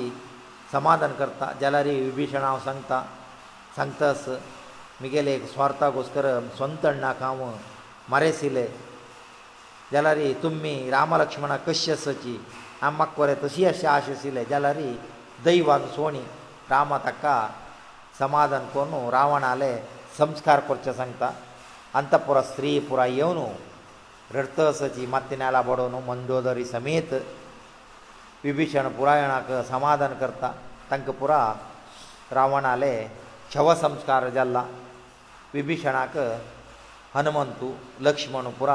[0.72, 3.02] समाधान करता जाल्यार विभीषण हांव सांगता
[3.76, 4.28] सांगतास
[5.00, 7.44] म्हगेले स्वार्थाक वस्कर स्वंत नाका हांव
[8.12, 8.66] ಮರೇಶಿಲೇ
[9.92, 12.34] ಜಲಾರಿ ತುಮ್ಮಿ ರಾಮಲಕ್ಷ್ಮಣಕಶ್ಯ ಸಚಿ
[12.88, 14.88] ಅಮ್ಮಕ್ಕೋರೆ ತಸಿಯ ಆಶೆ ಆಶಿಲೇ ಜಲಾರಿ
[15.46, 16.22] ದೈವಾಗ ಸೋಣಿ
[16.72, 17.26] ರಾಮ ತಕ್ಕ
[18.22, 19.72] ಸಮಾಧನ ಕೊನ್ನು ರಾವಣಾಲೆ
[20.20, 21.22] ಸಂಸ್ಕಾರ ಕೊರ್ಚೆ ಸಂತ
[21.98, 23.46] ಅಂತಪುರ స్త్రీ పుರಾಯೆವನು
[24.36, 27.10] ಋರ್ಥ ಸಚಿ ಮತ್ಯನಾಳ ಬಡೋನು ಮಂದೋದರಿ ಸಮೇತ
[28.46, 30.48] ವಿಭೀಷಣ ಪುರಾಯಣಕ ಸಮಾಧನ کرتا
[30.90, 31.32] ತಂಕಪುರ
[32.38, 32.94] ರಾವಣಾಲೆ
[33.54, 34.58] शव ಸಂಸ್ಕಾರ ಜಲ್ಲ
[35.56, 36.14] ವಿಭೀಷಣಾಕ
[37.16, 37.66] ಹನುಮಂತು
[38.07, 38.70] ಲಕ್ಷ್ಮಣ ಪುರ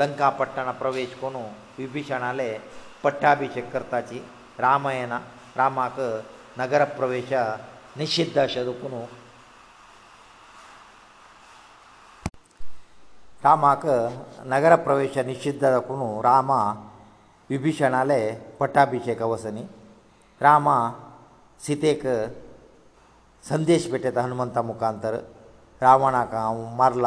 [0.00, 1.42] ಲಂಕಾಪಟ್ಟಣ ಪ್ರವೇಶ ಕೊನು
[1.78, 2.48] ವಿಭೀಷಣಾಲೆ
[3.04, 4.18] ಪಟ್ಟಾಭಿಷೇಕ ಕರ್ತಾಚಿ
[4.64, 5.12] ರಾಮಾಯಣ
[5.60, 5.98] ರಾಮಾಕ
[6.62, 7.32] ನಗರ ಪ್ರವೇಶ
[8.00, 9.00] ನಿಷಿದ್ಧ ಶದುಕುನು
[13.46, 13.84] ರಾಮಾಕ
[14.54, 16.50] ನಗರ ಪ್ರವೇಶ ನಿಷಿದ್ಧ ಕುನು ರಾಮ
[17.52, 18.20] ವಿಭೀಷಣಾಲೆ
[18.60, 19.64] ಪಟ್ಟಾಭಿಷೇಕ ವಸನಿ
[20.46, 20.68] ರಾಮ
[21.64, 22.04] ಸೀತೆಕ
[23.50, 25.14] ಸಂದೇಶ ಬಿಟ್ಟೆದ ಹನುಮಂತ ಮುಖಾಂತರ
[25.84, 26.34] ರಾವಣಕ
[26.80, 27.06] ಮರಲ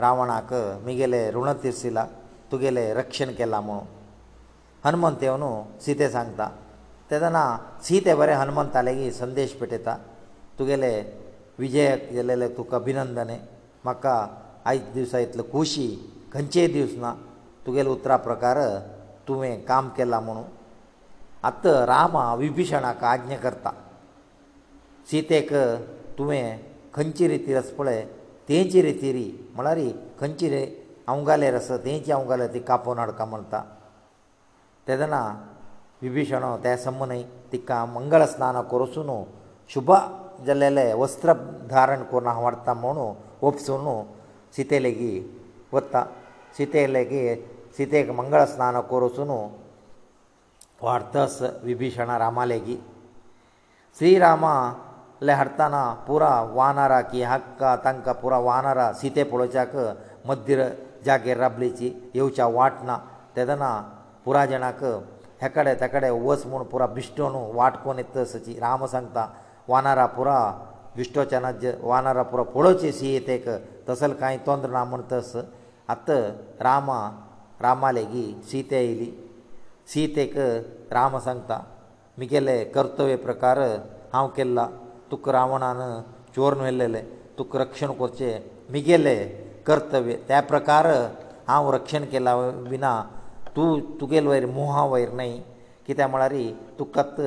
[0.00, 0.52] रावणाक
[0.84, 2.06] मुगेले रुण तिरसिला
[2.52, 3.84] तुगेले रक्षण केलां म्हणून
[4.84, 5.42] हनुमंत येवन
[5.84, 6.48] सीते सांगता
[7.10, 7.44] तेदना
[7.84, 9.96] सीते बरें हनुमंता लेगीत संदेश पेटयता
[10.58, 10.90] तुगेले
[11.58, 13.30] विजय केलेले तुका अभिनंदन
[13.84, 14.16] म्हाका
[14.70, 15.88] आयज दिसा इतलो खोशी
[16.32, 17.12] खंयचेय दिवस ना
[17.66, 18.58] तुगेले उतरा प्रकार
[19.28, 20.44] तुवें काम केलां म्हणून
[21.46, 23.70] आतां रामा विभिशणाक आज्ञा करता
[25.10, 25.52] सीतेक
[26.18, 26.56] तुवें
[26.94, 28.04] खंयची रिती रस पळय
[28.48, 29.88] तेची रितीरी ಮಳಾರಿ
[30.20, 30.62] ಕಂಚಿರೆ
[31.12, 33.60] ಆಂಗale ರಸತೆ ಇಂಚಾ ಆಂಗale ತಿ ಕಾಪೋ ನಡಕ ಮಂತಾ
[34.86, 35.16] ತದನ
[36.04, 39.18] ವಿಭೀಷಣೋ ತಯ ಸಮ್ಮನೈ ತಿ ಕಾ ಮಂಗಳ ಸ್ನಾನ ಕುರುಸುನು
[39.72, 39.90] ಶುಭ
[40.46, 41.28] ಜಲಲೇ ವಸ್ತ್ರ
[41.74, 43.06] ಧారణ ಕುರನವರ್ತಮೋಣೋ
[43.48, 43.96] ಒಪಿಸುನು
[44.56, 45.12] सीटेटೆlegi
[45.74, 45.98] 왔다
[46.56, 47.22] सीटेटೆlegi
[47.76, 49.38] सीटेटೆ ಮಂಗಳ ಸ್ನಾನ ಕುರುಸುನು
[50.84, 52.76] ವಾರ್ತಸ್ ವಿಭೀಷಣ ರಾಮಲೇಗಿ
[53.98, 54.44] ಶ್ರೀ ರಾಮ
[55.24, 59.76] लेहरताना पुरा वानरा की हक्का तांकां पुरा वानरा सिते पळोवच्याक
[60.28, 60.68] मध्य
[61.06, 62.96] जागेर राबलेची येवच्या वाट ना
[63.36, 63.70] तेदना
[64.24, 64.84] पुराय जाणाक
[65.42, 69.26] हेकडे तेकडे वस म्हूण पुरा बिश्टोन वाट कोण येत तसची राम सांगता
[69.68, 70.38] वानरा पुरा
[70.96, 73.48] बिश्टोच्यानच वानरा पुरो पळोवचे सी येतेक
[73.88, 75.34] तसल कांय तोंद्र ना म्हूण तस
[75.94, 76.10] आत
[76.66, 76.98] रामा
[77.62, 79.10] रामा लेगी सीते येयली
[79.92, 80.36] सीतेक
[80.92, 81.60] राम सांगता
[82.18, 83.58] मुगेले कर्तव्य प्रकार
[84.12, 84.66] हांव केल्ला
[85.10, 85.80] तुका रावणान
[86.34, 87.00] चोरन व्हेल्लेले
[87.38, 89.16] तुका रक्षण करचें मिगेले
[89.66, 90.86] कर्तव्य त्या प्रकार
[91.48, 92.34] हांव रक्षण केला
[92.70, 92.92] विना
[93.56, 93.68] तूं
[94.00, 95.36] तुगेले वयर मोहा वयर न्हय
[95.86, 96.34] कित्याक म्हळ्यार
[96.78, 97.20] तुकात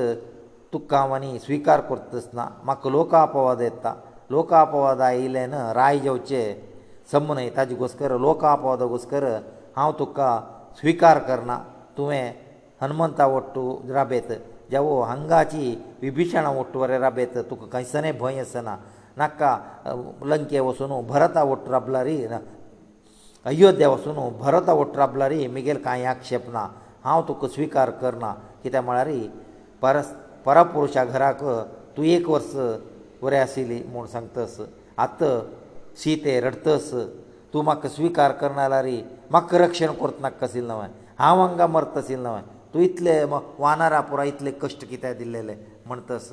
[0.72, 3.94] तुका हांव आनी स्विकार करतासना म्हाका लोक अपवाद येता
[4.30, 6.42] लोक अपवाद आयिल्ल्यान राय जेवचे
[7.12, 9.24] सम न्हय ताजे घोसकर लोक अपवाद घोसकर
[9.76, 10.30] हांव तुका
[10.80, 11.58] स्विकार करना
[11.96, 12.32] तुवें
[12.82, 13.64] हनुमंता वट्टू
[13.94, 14.30] राबयत
[14.72, 15.64] ಜವೋ ಹಂಗಾಚಿ
[16.04, 18.70] ವಿಭೀಷಣ ಒಟ್ಟುವರೆ ರಬೇತ ತುಕ ಕೈಸನೆ ಭಯಸನ
[19.20, 19.42] ನಕ್ಕ
[20.30, 22.16] ಲಂಕೆ ವಸುನು ಭರತ ಒಟ್ಟರಬ್ಲರಿ
[23.52, 26.58] ಅಯೋಧ್ಯ ವಸುನು ಭರತ ಒಟ್ಟರಬ್ಲರಿ ಮಿಗೆಲ್ ಕಾಯ ಆಕ್ಷೇಪನ
[27.06, 28.26] ಹಾವ ತುಕ ಸ್ವೀಕಾರ ಕರ್ನ
[28.62, 29.20] ಕಿತೆ ಮಳರಿ
[29.82, 29.96] ಪರ
[30.46, 31.40] ಪರಪುರುಷ ಘರಕ
[31.96, 32.54] ತು ಏಕ ವರ್ಷ
[33.24, 34.56] ವರೆ ಆಸಿಲಿ ಮೂಡ ಸಂತಸ
[35.04, 35.20] ಅತ್ತ
[36.02, 36.88] ಸೀತೆ ರಡ್ತಸ
[37.52, 38.96] ತು ಮಕ್ಕ ಸ್ವೀಕಾರ ಕರ್ನಲಾರಿ
[39.36, 40.80] ಮಕ್ಕ ರಕ್ಷಣ ಕೊರ್ತನಕ್ಕ ಸಿಲ್ನವ
[41.24, 42.36] ಹಾವಂಗ ಮರ್ತ ಸಿಲ್ನವ
[42.72, 43.14] तूं इतले
[43.62, 45.54] वानरा पुरो इतले कश्ट कित्याक दिल्लेले
[45.88, 46.28] म्हणटस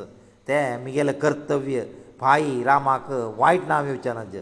[0.48, 1.80] ते म्हगेले कर्तव्य
[2.22, 3.08] भाई रामाक
[3.40, 4.36] वायट नांव येवचेनाज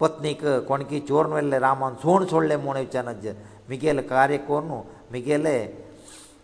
[0.00, 3.26] पत्नीक कोणकी चोरून व्हेल्ले रामान सोण सोडले म्हूण येवचेनाज
[3.68, 4.66] म्हगेले कार्य करून
[5.12, 5.54] म्हगेले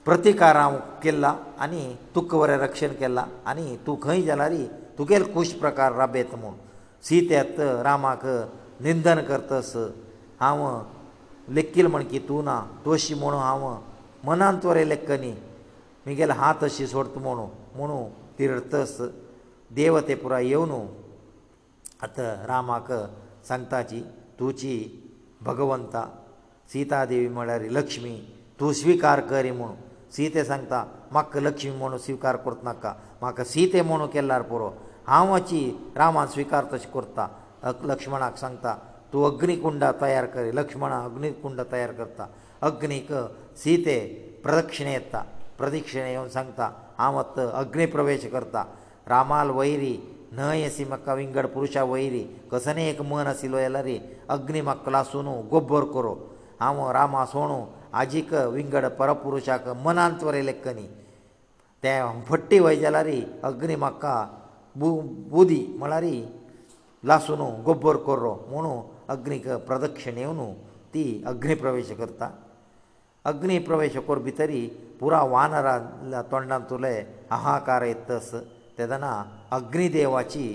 [0.05, 1.83] प्रतिकार हांव केला आनी
[2.14, 4.53] तुका बरें रक्षण केलां आनी तूं खंय जाल्यार
[4.99, 6.53] तुगेले खूश प्रकार राबयत म्हूण
[7.09, 8.27] सीतेत रामाक
[8.87, 9.72] निंदन करतस
[10.40, 10.64] हांव
[11.55, 13.68] लेखील म्हण की तूं ना तोशी म्हणून हांव
[14.27, 15.31] मनांत तो रेले कनी
[16.07, 17.47] मुगेले हात अशी सोडता म्हणू
[17.79, 17.99] म्हणू
[18.39, 19.03] तिर्थस्थ
[19.79, 20.71] देव ते पुराय येवन
[22.07, 22.91] आतां रामाक
[23.49, 24.01] सांगताची
[24.41, 24.77] तुजी
[25.47, 26.05] भगवंता
[26.73, 28.17] सीतादेवी म्हळ्यार लक्ष्मी
[28.61, 29.75] तूं स्विकार करी म्हूण
[30.17, 34.71] सीते सांगता म्हाका लक्ष्मी म्हणून स्विकार करत नाका म्हाका सीते म्हणू केल्यार पुरो
[35.07, 35.61] हांव अची
[35.97, 37.29] रामान स्विकार तशें करता
[37.91, 38.77] लक्ष्मणाक सांगता
[39.12, 42.27] तूं अग्नीकुंड तयार करी लक्ष्मणा अग्नीकुंड तयार करता
[42.67, 43.11] अग्नीक
[43.61, 43.97] ಸೀತೆ
[44.45, 45.16] ಪ್ರದಕ್ಷಿಣೆ ಎತ್ತ
[45.61, 46.62] ಪ್ರದಕ್ಷಿಣೆ ಇವನು ಸಂಗ್ತ
[47.05, 48.57] ಆವತ್ತು ಅಗ್ನಿ ಪ್ರವೇಶ ಕರ್ತ
[49.12, 49.95] ರಾಮಾಲ್ ವೈರಿ
[50.38, 53.97] ನ ಎಸಿ ಮಕ್ಕ ವಿಂಗಡ ಪುರುಷ ವೈರಿ ಕಸನೇ ಏಕ ಮನ ಅಸಿಲೋ ಎಲ್ಲರಿ
[54.35, 56.12] ಅಗ್ನಿ ಮಕ್ಕಳ ಸುನು ಗೊಬ್ಬರ ಕೊರು
[56.66, 57.59] ಆಮ ರಾಮ ಸೋಣು
[58.01, 60.87] ಆಜಿಕ ವಿಂಗಡ ಪರಪುರುಷಕ ಮನಾಂತ್ವರೆ ಲೆಕ್ಕನಿ
[61.85, 61.92] ತೇ
[62.31, 63.19] ಫಟ್ಟಿ ವೈಜಲರಿ
[63.51, 64.05] ಅಗ್ನಿ ಮಕ್ಕ
[65.35, 66.16] ಬೂದಿ ಮಳರಿ
[67.11, 68.73] ಲಾಸುನು ಗೊಬ್ಬರ ಕೊರ್ರೋ ಮುಣು
[69.16, 70.49] ಅಗ್ನಿಕ ಪ್ರದಕ್ಷಿಣೆಯವನು
[70.95, 72.29] ತಿ ಅಗ್ನಿ ಪ್ರವೇಶ ಕರ್ತಾ
[73.31, 74.61] अग्नी प्रवेश कर भितरी
[74.99, 76.95] पुरा वानरा तोंडांतुले
[77.37, 78.29] अहाकार येतस
[78.79, 79.11] तेदना
[79.57, 80.47] अग्निदेवाची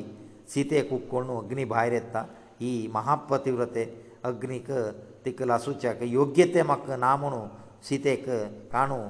[0.53, 2.19] सीतेक उपकोण अग्नी भायर येता
[2.61, 3.83] ही महापतिव्रते
[4.29, 4.71] अग्नीक
[5.25, 7.41] तिका लासूच्याक योग्य ते म्हाका ना म्हणू
[7.89, 8.25] सीतेक
[8.73, 9.01] काणू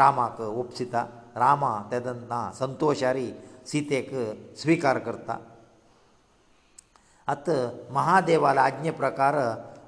[0.00, 1.04] रामाक ओपसिता
[1.44, 3.30] रामा तेदना संतोशारी
[3.72, 4.10] सीतेक
[4.62, 5.36] स्विकार करता
[7.34, 7.48] आत
[7.98, 9.38] महादेवाला आज्ञे प्रकार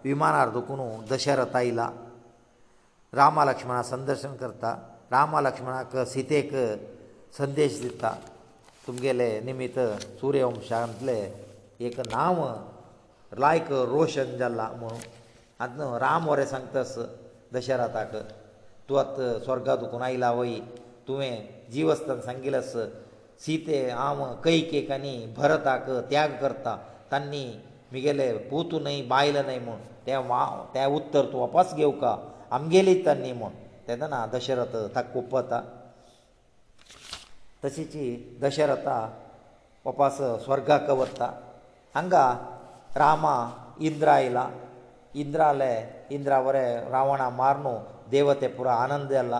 [0.05, 1.91] विमानार दुखून दशरथ आयला
[3.21, 4.71] रामा लक्ष्मणाक संदर्शन करता
[5.13, 6.51] रामा लक्ष्मणाक सीतेक
[7.39, 8.11] संदेश दिता
[8.87, 9.79] तुमगेले निमित्त
[10.21, 11.19] सुर्यवंशांतले
[11.87, 12.43] एक नांव
[13.45, 14.99] लायक रोशन जाला म्हणून
[15.65, 16.95] आतां राम वरें सांगतास
[17.53, 18.15] दशरथाक
[18.89, 20.59] तूं आतां स्वर्गांत दुखून आयला वय
[21.09, 22.73] तुवें जिवस्थान सांगिल्लास
[23.47, 26.77] सीते हांव कैकेक आनी भरताक त्याग करता
[27.13, 27.45] तांणी
[27.93, 32.17] म्हगेलें पूत न्हय बायल न्हय म्हूण तें वा तें उत्तर तूं वापस घेवका
[32.57, 33.49] ಅಂಗೆಲಿ ತನಿಮ
[33.87, 35.53] ತೆದನ ದಶರತ ತಕುಪತ
[37.63, 38.07] ತಸಿಚಿ
[38.43, 38.89] ದಶರತ
[39.85, 41.21] ಪಪಸ ಸ್ವರ್ಗಕವತ್ತ
[42.01, 42.15] ಅಂಗ
[43.03, 43.27] ರಾಮ
[43.89, 44.39] ಇಂದ್ರಾಯಲ
[45.23, 45.71] ಇಂದ್ರale
[46.17, 46.57] ಇಂದ್ರ ಅವರ
[46.95, 47.75] ರಾವಣಾ ಮಾರ್ನೋ
[48.15, 49.35] ದೇವತೆ ಪುರ ಆನಂದೆ ಅಲ್ಲ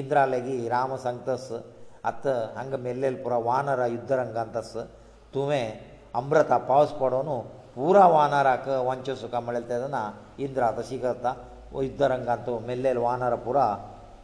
[0.00, 1.46] ಇಂದ್ರaleಗಿ ರಾಮ ಸಂತಸ
[2.10, 2.24] ಅತ್ತ
[2.60, 4.72] ಅಂಗ меಲ್ಲೆ ಪುರ ವಾನರ ಯುದ್ಧ ರಂಗಂತಸ
[5.34, 5.62] ತುಮೆ
[6.20, 7.36] ಅಮೃತ ಪಾವಸ್ಪಡೋನು
[7.76, 9.98] ಪುರ ವಾನರಕ ವಂಚಸುಕ ಮಳೆದನ
[10.44, 11.26] ಇಂದ್ರಾತ ಸಿಗತ
[11.74, 13.64] युद्धरंगांत मेल्लेले वानर पुरा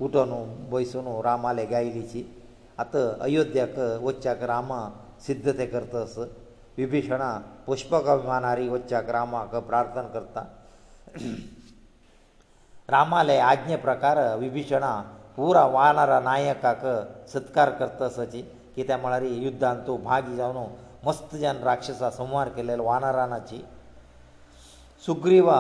[0.03, 0.31] उठोन
[0.71, 2.25] बसून रामाले गायलीची
[2.79, 4.73] आतां अयोध्याक वच्चाक राम
[5.27, 6.19] सिद्धते करतस
[6.79, 7.31] विभीषणा
[7.67, 10.43] पुष्पक अभिमानारी वच्चाक रामाक प्रार्थना करता
[12.91, 14.95] रामाले आज्ञे प्रकार विभीषणा
[15.37, 16.83] पुरा वानर नायकाक
[17.33, 18.43] सत्कार करतसची
[18.77, 20.65] कित्या म्हळ्यार युद्धांत तूं भागी जावन
[21.07, 23.63] मस्त जन राक्षसा संहार केलेलो वानरानाची
[25.07, 25.59] सुग्रीवा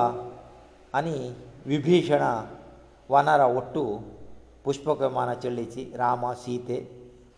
[0.98, 1.32] आनी
[1.70, 2.32] ವಿಭೀಷಣಾ
[3.12, 3.82] ವನರ ಒಟ್ಟು
[4.64, 6.76] ಪುಷ್ಪಕಮಾನ ಚಳ್ಳಿಸಿ ರಾಮ ಸೀತೆ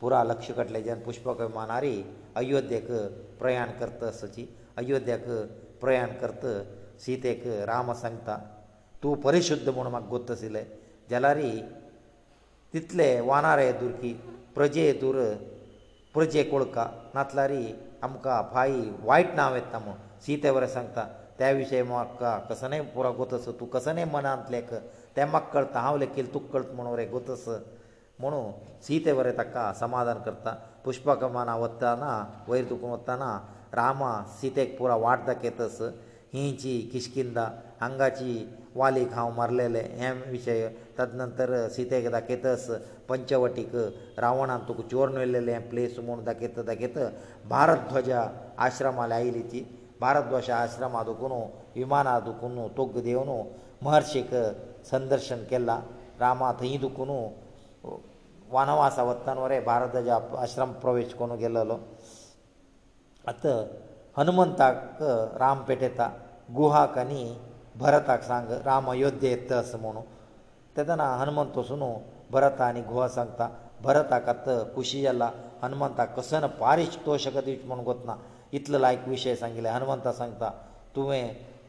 [0.00, 1.92] ಪುರ ಲಕ್ಷ ಕಟ್ಲೆ ಜನ ಪುಷ್ಪಕಮಾನಾರಿ
[2.40, 2.98] ಅಯೋಧ್ಯಕ್ಕೆ
[3.40, 4.44] ಪ್ರಯಾಣ ಕರ್ತ ಸಚಿ
[4.80, 5.36] ಅಯೋಧ್ಯಕ್ಕೆ
[5.82, 6.44] ಪ್ರಯಾಣ ಕರ್ತ
[7.02, 8.28] ಸೀತೆಗೆ ರಾಮ ಸಂಗತ
[9.04, 10.62] ತೂ ಪರಿಶುದ್ಧ ಮನ ಮಗ ಗೊತ್ತಸಿಲೆ
[11.12, 11.52] ಜಲಾರಿ
[12.74, 14.12] ತಿತ್ಲೆ ವನರ ಎದುರ್ಕಿ
[14.56, 15.28] ಪ್ರಜೆ ಎದುರು
[16.16, 16.78] ಪ್ರಜೆ ಕೊಳ್ಕ
[17.18, 17.62] ನಾತ್ಲಾರಿ
[18.08, 19.86] ಅಮಕ ಭಾಯಿ ವೈಟ್ ನಾವೆತ್ತಮ
[20.26, 21.00] ಸೀತೆವರ ಸಂಗತ
[21.38, 24.60] त्या विशयी म्हाका कसनय पुरो गोतस तूं कसनय मनांतले
[25.16, 27.48] तें म्हाका कळटा हांव लेखील तुका कळत म्हणून रे गोतस
[28.20, 28.50] म्हणून
[28.86, 32.12] सीते बरें ताका समाधान करता पुष्पकमाना वताना
[32.48, 33.38] वयर तुका वताना
[33.74, 35.80] रामा सीतेक पुरो वाट दाखयतस
[36.34, 37.46] हिंची किश्किंदा
[37.80, 40.68] हांगाची वालीक हांव मारलेले हे विशय
[40.98, 42.70] तदनंतर सीतेक दाखयतस
[43.08, 43.76] पंचवटीक
[44.18, 47.08] रावणान तुका चोरून व्हेल्लेले हें प्लेस म्हूण दाखयता दाखयता
[47.50, 48.26] भारत ध्वजा
[48.68, 49.64] आश्रमाले आयली ती
[50.02, 51.40] ಭಾರತವಸ ಆಶ್ರಮ ಅದಕನ್ನು
[51.78, 53.36] ವಿಮಾನ ಅದಕನ್ನು ತುಗ್ ದೇವನು
[53.86, 54.32] ಮಹರ್ಷಿಕ
[54.92, 55.70] ಸಂದರ್ಶನ ಕೆಲ್ಲ
[56.22, 57.16] ರಾಮ ತೈದುಕುನು
[58.54, 60.08] ವನವಾಸವತ್ತನವರೇ ಭಾರತಜ
[60.44, 61.72] ಆಶ್ರಮ ಪ್ರವೇಶಕನು ಗೆಲ್ಲಲ
[63.32, 63.44] ಅತ
[64.18, 65.00] ಹನುಮಂತಾಕ
[65.44, 66.02] ರಾಮ ಪಟೇತ
[66.58, 67.22] ಗುಹಾಕನಿ
[67.82, 70.02] ಭರತಾಕ सांग ರಾಮ ಯೋಧೇತ ಅಸ ಮನೋ
[70.76, 71.90] ತದನ ಹನುಮಂತು ಸುನೋ
[72.34, 73.40] ಭರತಾನಿ ಗುಹಾ ಸಂತ
[73.86, 75.24] ಭರತಾಕ ಅತ್ತು ಖುಷಿಯಲ್ಲ
[75.64, 78.14] ಹನುಮಂತಾ ಕಸನ 파ರಿಸ್ತೋಷಕ ದಿತು ಮನಗತನಾ
[78.54, 80.50] इतलो लायक विशय सांगले हनुमंत सांगता
[80.96, 81.22] तुवें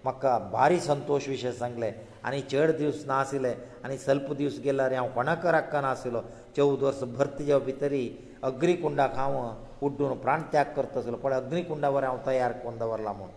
[0.03, 1.91] म्हाका भारी संतोश विशय सांगले
[2.25, 3.51] आनी चड दीस ना आसले
[3.85, 6.21] आनी स्वल्प दीस गेल्यार हांव कोणाक रक्क नासलो
[6.55, 8.03] चवद वर्स भरती जेव भितरी
[8.49, 9.37] अग्रीकुंडाक हांव
[9.85, 13.29] उड्डून प्राण त्याग करतासलो पळय अग्निकुंडा वर हांव तयार करून दवरला म्हूण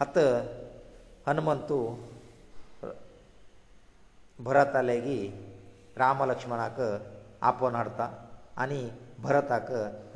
[0.00, 0.28] आतां
[1.26, 1.84] हनुमंतू
[4.46, 5.20] भरताले की
[5.98, 6.80] राम लक्ष्मणाक
[7.50, 8.08] आपोवन हाडटा
[8.62, 8.88] आनी
[9.26, 9.68] ಭರತಕ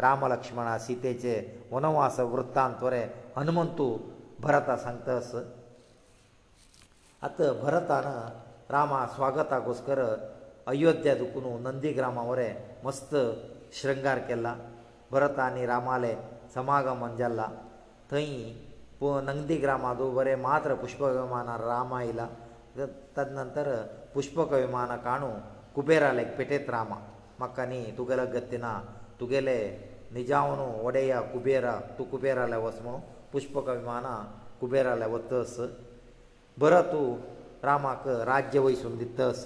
[0.05, 1.35] ರಾಮ ಲಕ್ಷ್ಮಣ ಸೀತೆಚೆ
[1.73, 3.01] ವನವಾಸ ವೃತ್ತಾಂತರೆ
[3.39, 3.87] ಹನುಮಂತು
[4.45, 5.31] ಭರತ ಸಂತಸ
[7.27, 8.09] ಅತ ಭರತನ
[8.75, 10.01] ರಾಮ ಸ್ವಾಗತ ಗೋಸ್ಕರ
[10.73, 12.49] ಅಯೋಧ್ಯ ದುಕುನು ನಂದಿಗ್ರಾಮವರೆ
[12.87, 13.13] ಮಸ್ತ
[13.79, 14.49] ಶೃಂಗಾರ ಕೆಲ್ಲ
[15.13, 16.13] ಭರತಾನಿ ರಾಮಾಲೆ
[16.57, 17.41] ಸಮಾಗಮ ಮಂಜಲ್ಲ
[18.13, 18.27] ತೈ
[19.31, 22.23] ನಂದಿಗ್ರಾಮದು ಬರೆ ಮಾತ್ರ ಪುಷ್ಪವಿಮಾನ ರಾಮ ಇಲ್ಲ
[23.17, 23.69] ತದನಂತರ
[24.15, 25.31] ಪುಷ್ಪಕ ವಿಮಾನ ಕಾಣು
[25.75, 26.93] ಕುಬೇರಾಲೆ ಪೆಟೆತ್ ರಾಮ
[27.43, 28.67] ಮಕ್ಕನಿ ತುಗಳಗತ್ತಿನ
[29.21, 29.59] ತುಗೆಲೇ
[30.17, 31.67] ನಿಜವನು ಓಡೆಯ ಕುಬೇರ
[31.97, 32.95] ತುಕುಬೇರ ಲವಸಮು
[33.33, 34.07] পুষ্পಕ ವಿಮಾನ
[34.61, 35.59] ಕುಬೇರ ಲವತ್ತಸ್
[36.63, 37.01] ಬರತು
[37.69, 39.43] ರಾಮಕ ರಾಜ್ಯವೈಸುಂದಿತ್ತಸ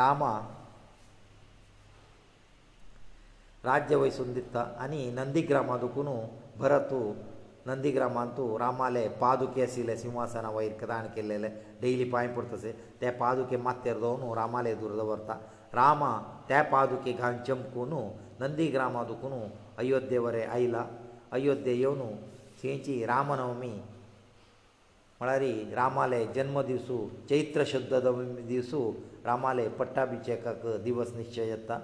[0.00, 0.22] ರಾಮ
[3.70, 6.16] ರಾಜ್ಯವೈಸುಂದಿತ್ತ ಅನಿ ನಂದಿ ಗ್ರಾಮದಕುನು
[6.62, 7.00] ಬರತು
[7.68, 11.38] ನಂದಿ ಗ್ರಾಮಂತು ರಾಮಾಲೇ पादुಕೇಶಿಲೇ ಸಿಂಹಾಸನವೈರ್ಕದಾನಕೆಲ್ಲೈ
[11.82, 12.66] ಲೈಲಿ ಪಾಯೆ ಪೂರ್ತತಸ
[13.00, 15.30] ತೇ पादुಕೆ ಮತ್ತೆರದುನು ರಾಮಾಲೇ ದುರ್ದವರ್ತತ
[15.78, 16.04] ರಾಮ
[16.48, 17.94] ತೇಪಾದೂಕೆ ಗಾಂಚಂ ಕೋನ
[18.42, 19.40] ನಂದೀ ಗ್ರಾಮದಕುನು
[19.82, 20.76] ಅಯೋಧ್ಯೆವರೆ ಐಲ
[21.36, 22.08] ಅಯೋಧ್ಯೆಯವನು
[22.60, 23.72] ಚೇಂಚಿ ರಾಮನೌಮಿ
[25.20, 26.96] ಮಳರಿ ರಾಮಾಲಯ ಜನ್ಮದಿನಸು
[27.30, 28.80] ಚೈತ್ರ ಶುದ್ಧದವಂ ದಿನಸು
[29.30, 31.78] ರಾಮಾಲಯ ಪಟ್ಟಾಭಿಚೇಕಕ ದಿವಸ ನಿಶ್ಚಯತ್ತಾ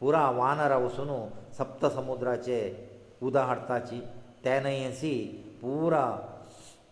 [0.00, 1.16] پورا ವನರೌಸುನು
[1.58, 2.58] ಸಪ್ತ ಸಮುದ್ರಾಚೆ
[3.28, 3.98] ಉದಾಹರ್ತಾಚಿ
[4.46, 5.14] ತಾನೈಸಿ
[5.60, 6.04] پورا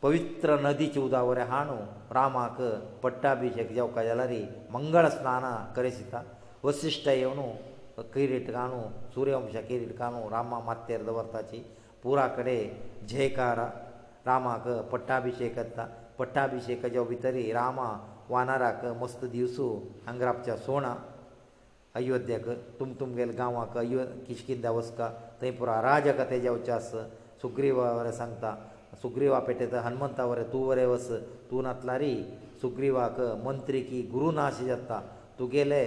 [0.02, 1.76] पवित्र नदीचे उदावरे हाणू
[2.14, 2.56] रामाक
[3.02, 4.32] पट्टाभिशेक जावका जाल्यार
[4.72, 5.44] मंगळ स्नान
[5.76, 6.22] करेसिता
[6.64, 7.40] वसिश्ट येवन
[8.14, 8.80] किरीट घालू
[9.14, 11.62] सूर्यवंश किरीट घालू रामा मातेर दवरताची
[12.02, 13.59] पुरा कडेन जयकार
[14.26, 15.87] रामाक पट्टाभिशेक येता
[16.18, 17.88] पट्टाभिशेकाच्या भितर रामा
[18.30, 19.68] वानराक मस्त दिवसू
[20.06, 20.94] हांगराबच्या सोणा
[21.94, 25.09] अयोध्येक तुम तुमगेले गांवाक अयो किशकिंदा वसका
[25.40, 26.90] थंय पुरा राजकथे जेवचे आस
[27.42, 28.54] सुग्रीवरे सांगता
[29.02, 31.09] ಸುಗ್ರೀವಾ ಪೆಟ್ಟೆದ ಹನುಮಂತ ಅವರೇ ತೂವರೆ ವಸ
[31.48, 32.12] ತೂನತ್ಲಾರಿ
[32.61, 34.92] ಸುಗ್ರೀವಾಕ ಮಂತ್ರಿಕಿ ಗುರುನಾಶಿ ಜತ್ತ
[35.38, 35.82] ತುಗೇಲೆ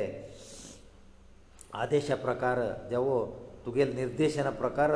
[1.84, 2.60] ಆದೇಶ ಪ್ರಕಾರ
[2.92, 3.18] ಜವು
[3.64, 4.92] ತುಗೇಲ್ ನಿರ್ದೇಶನ ಪ್ರಕಾರ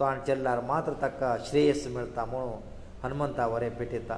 [0.00, 2.42] ತಾನು ಚೆಲ್ಲಾರ ಮಾತ್ರ ತಕ್ಕ ಶ್ರೇಯಸ್ಸು ಮಿಳ್ತಾ ಮೋ
[3.04, 4.12] ಹನುಮಂತ ಅವರೇ ಪೆಟ್ಟೆತ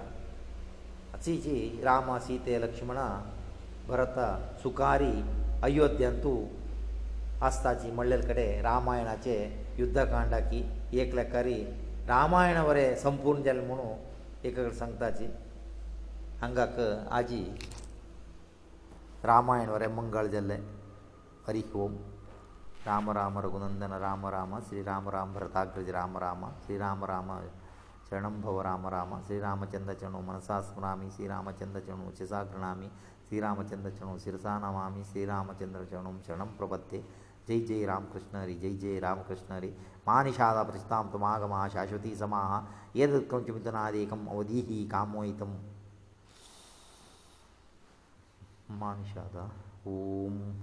[1.18, 1.56] ಅಚೀಚಿ
[1.88, 2.98] ರಾಮ ಸೀತೆ ಲಕ್ಷ್ಮಣ
[3.90, 4.18] ಭರತ
[4.64, 5.14] ಸುಕಾರಿ
[5.68, 6.34] ಅಯೋಧ್ಯ ಅಂತೂ
[7.48, 9.36] ಆಸ್ತಾಚಿ ಮಳ್ಳೆಲ್ ಕಡೆ ರಾಮಾಯಣಾಚೆ
[9.80, 10.60] ಯುದ್ಧಕಾಂಡಾಕಿ
[11.02, 11.58] ಏಕ್ಲೆಕ್ಕರಿ
[12.10, 15.26] रामायण बरें संपूर्ण जालें म्हणून एक सांगताची
[16.40, 16.78] हांगाक
[17.14, 17.42] आजी
[19.24, 20.58] रामायण बरें मंगळ जाल्लें
[21.46, 21.94] हरी ओम
[22.86, 27.30] राम राम रघुनंदन राम राम श्री राम राम भरताग्रज राम राम श्री राम राम
[28.10, 32.88] चरणं भव राम राम श्रीरामचंद्रचणु मनसा स्मरामि श्रीरामचंद्रचणु शिसा गृह्णामि
[33.28, 37.02] श्रीरामचंद्रचणु शिरसा नमामि श्रीरामचंद्रचणुं शरणं प्रपद्ये
[37.48, 39.68] जय जय रामकृष्ण हरी जय जय रामकृष्ण हरी
[40.09, 45.55] मानिषाद प्रस्थां तुमागमा शाश्वती समाह एतत्कं चिन्तनादेकम् अवधिः कामोहितम्
[48.83, 49.37] मानिषाद
[49.87, 49.88] ॐ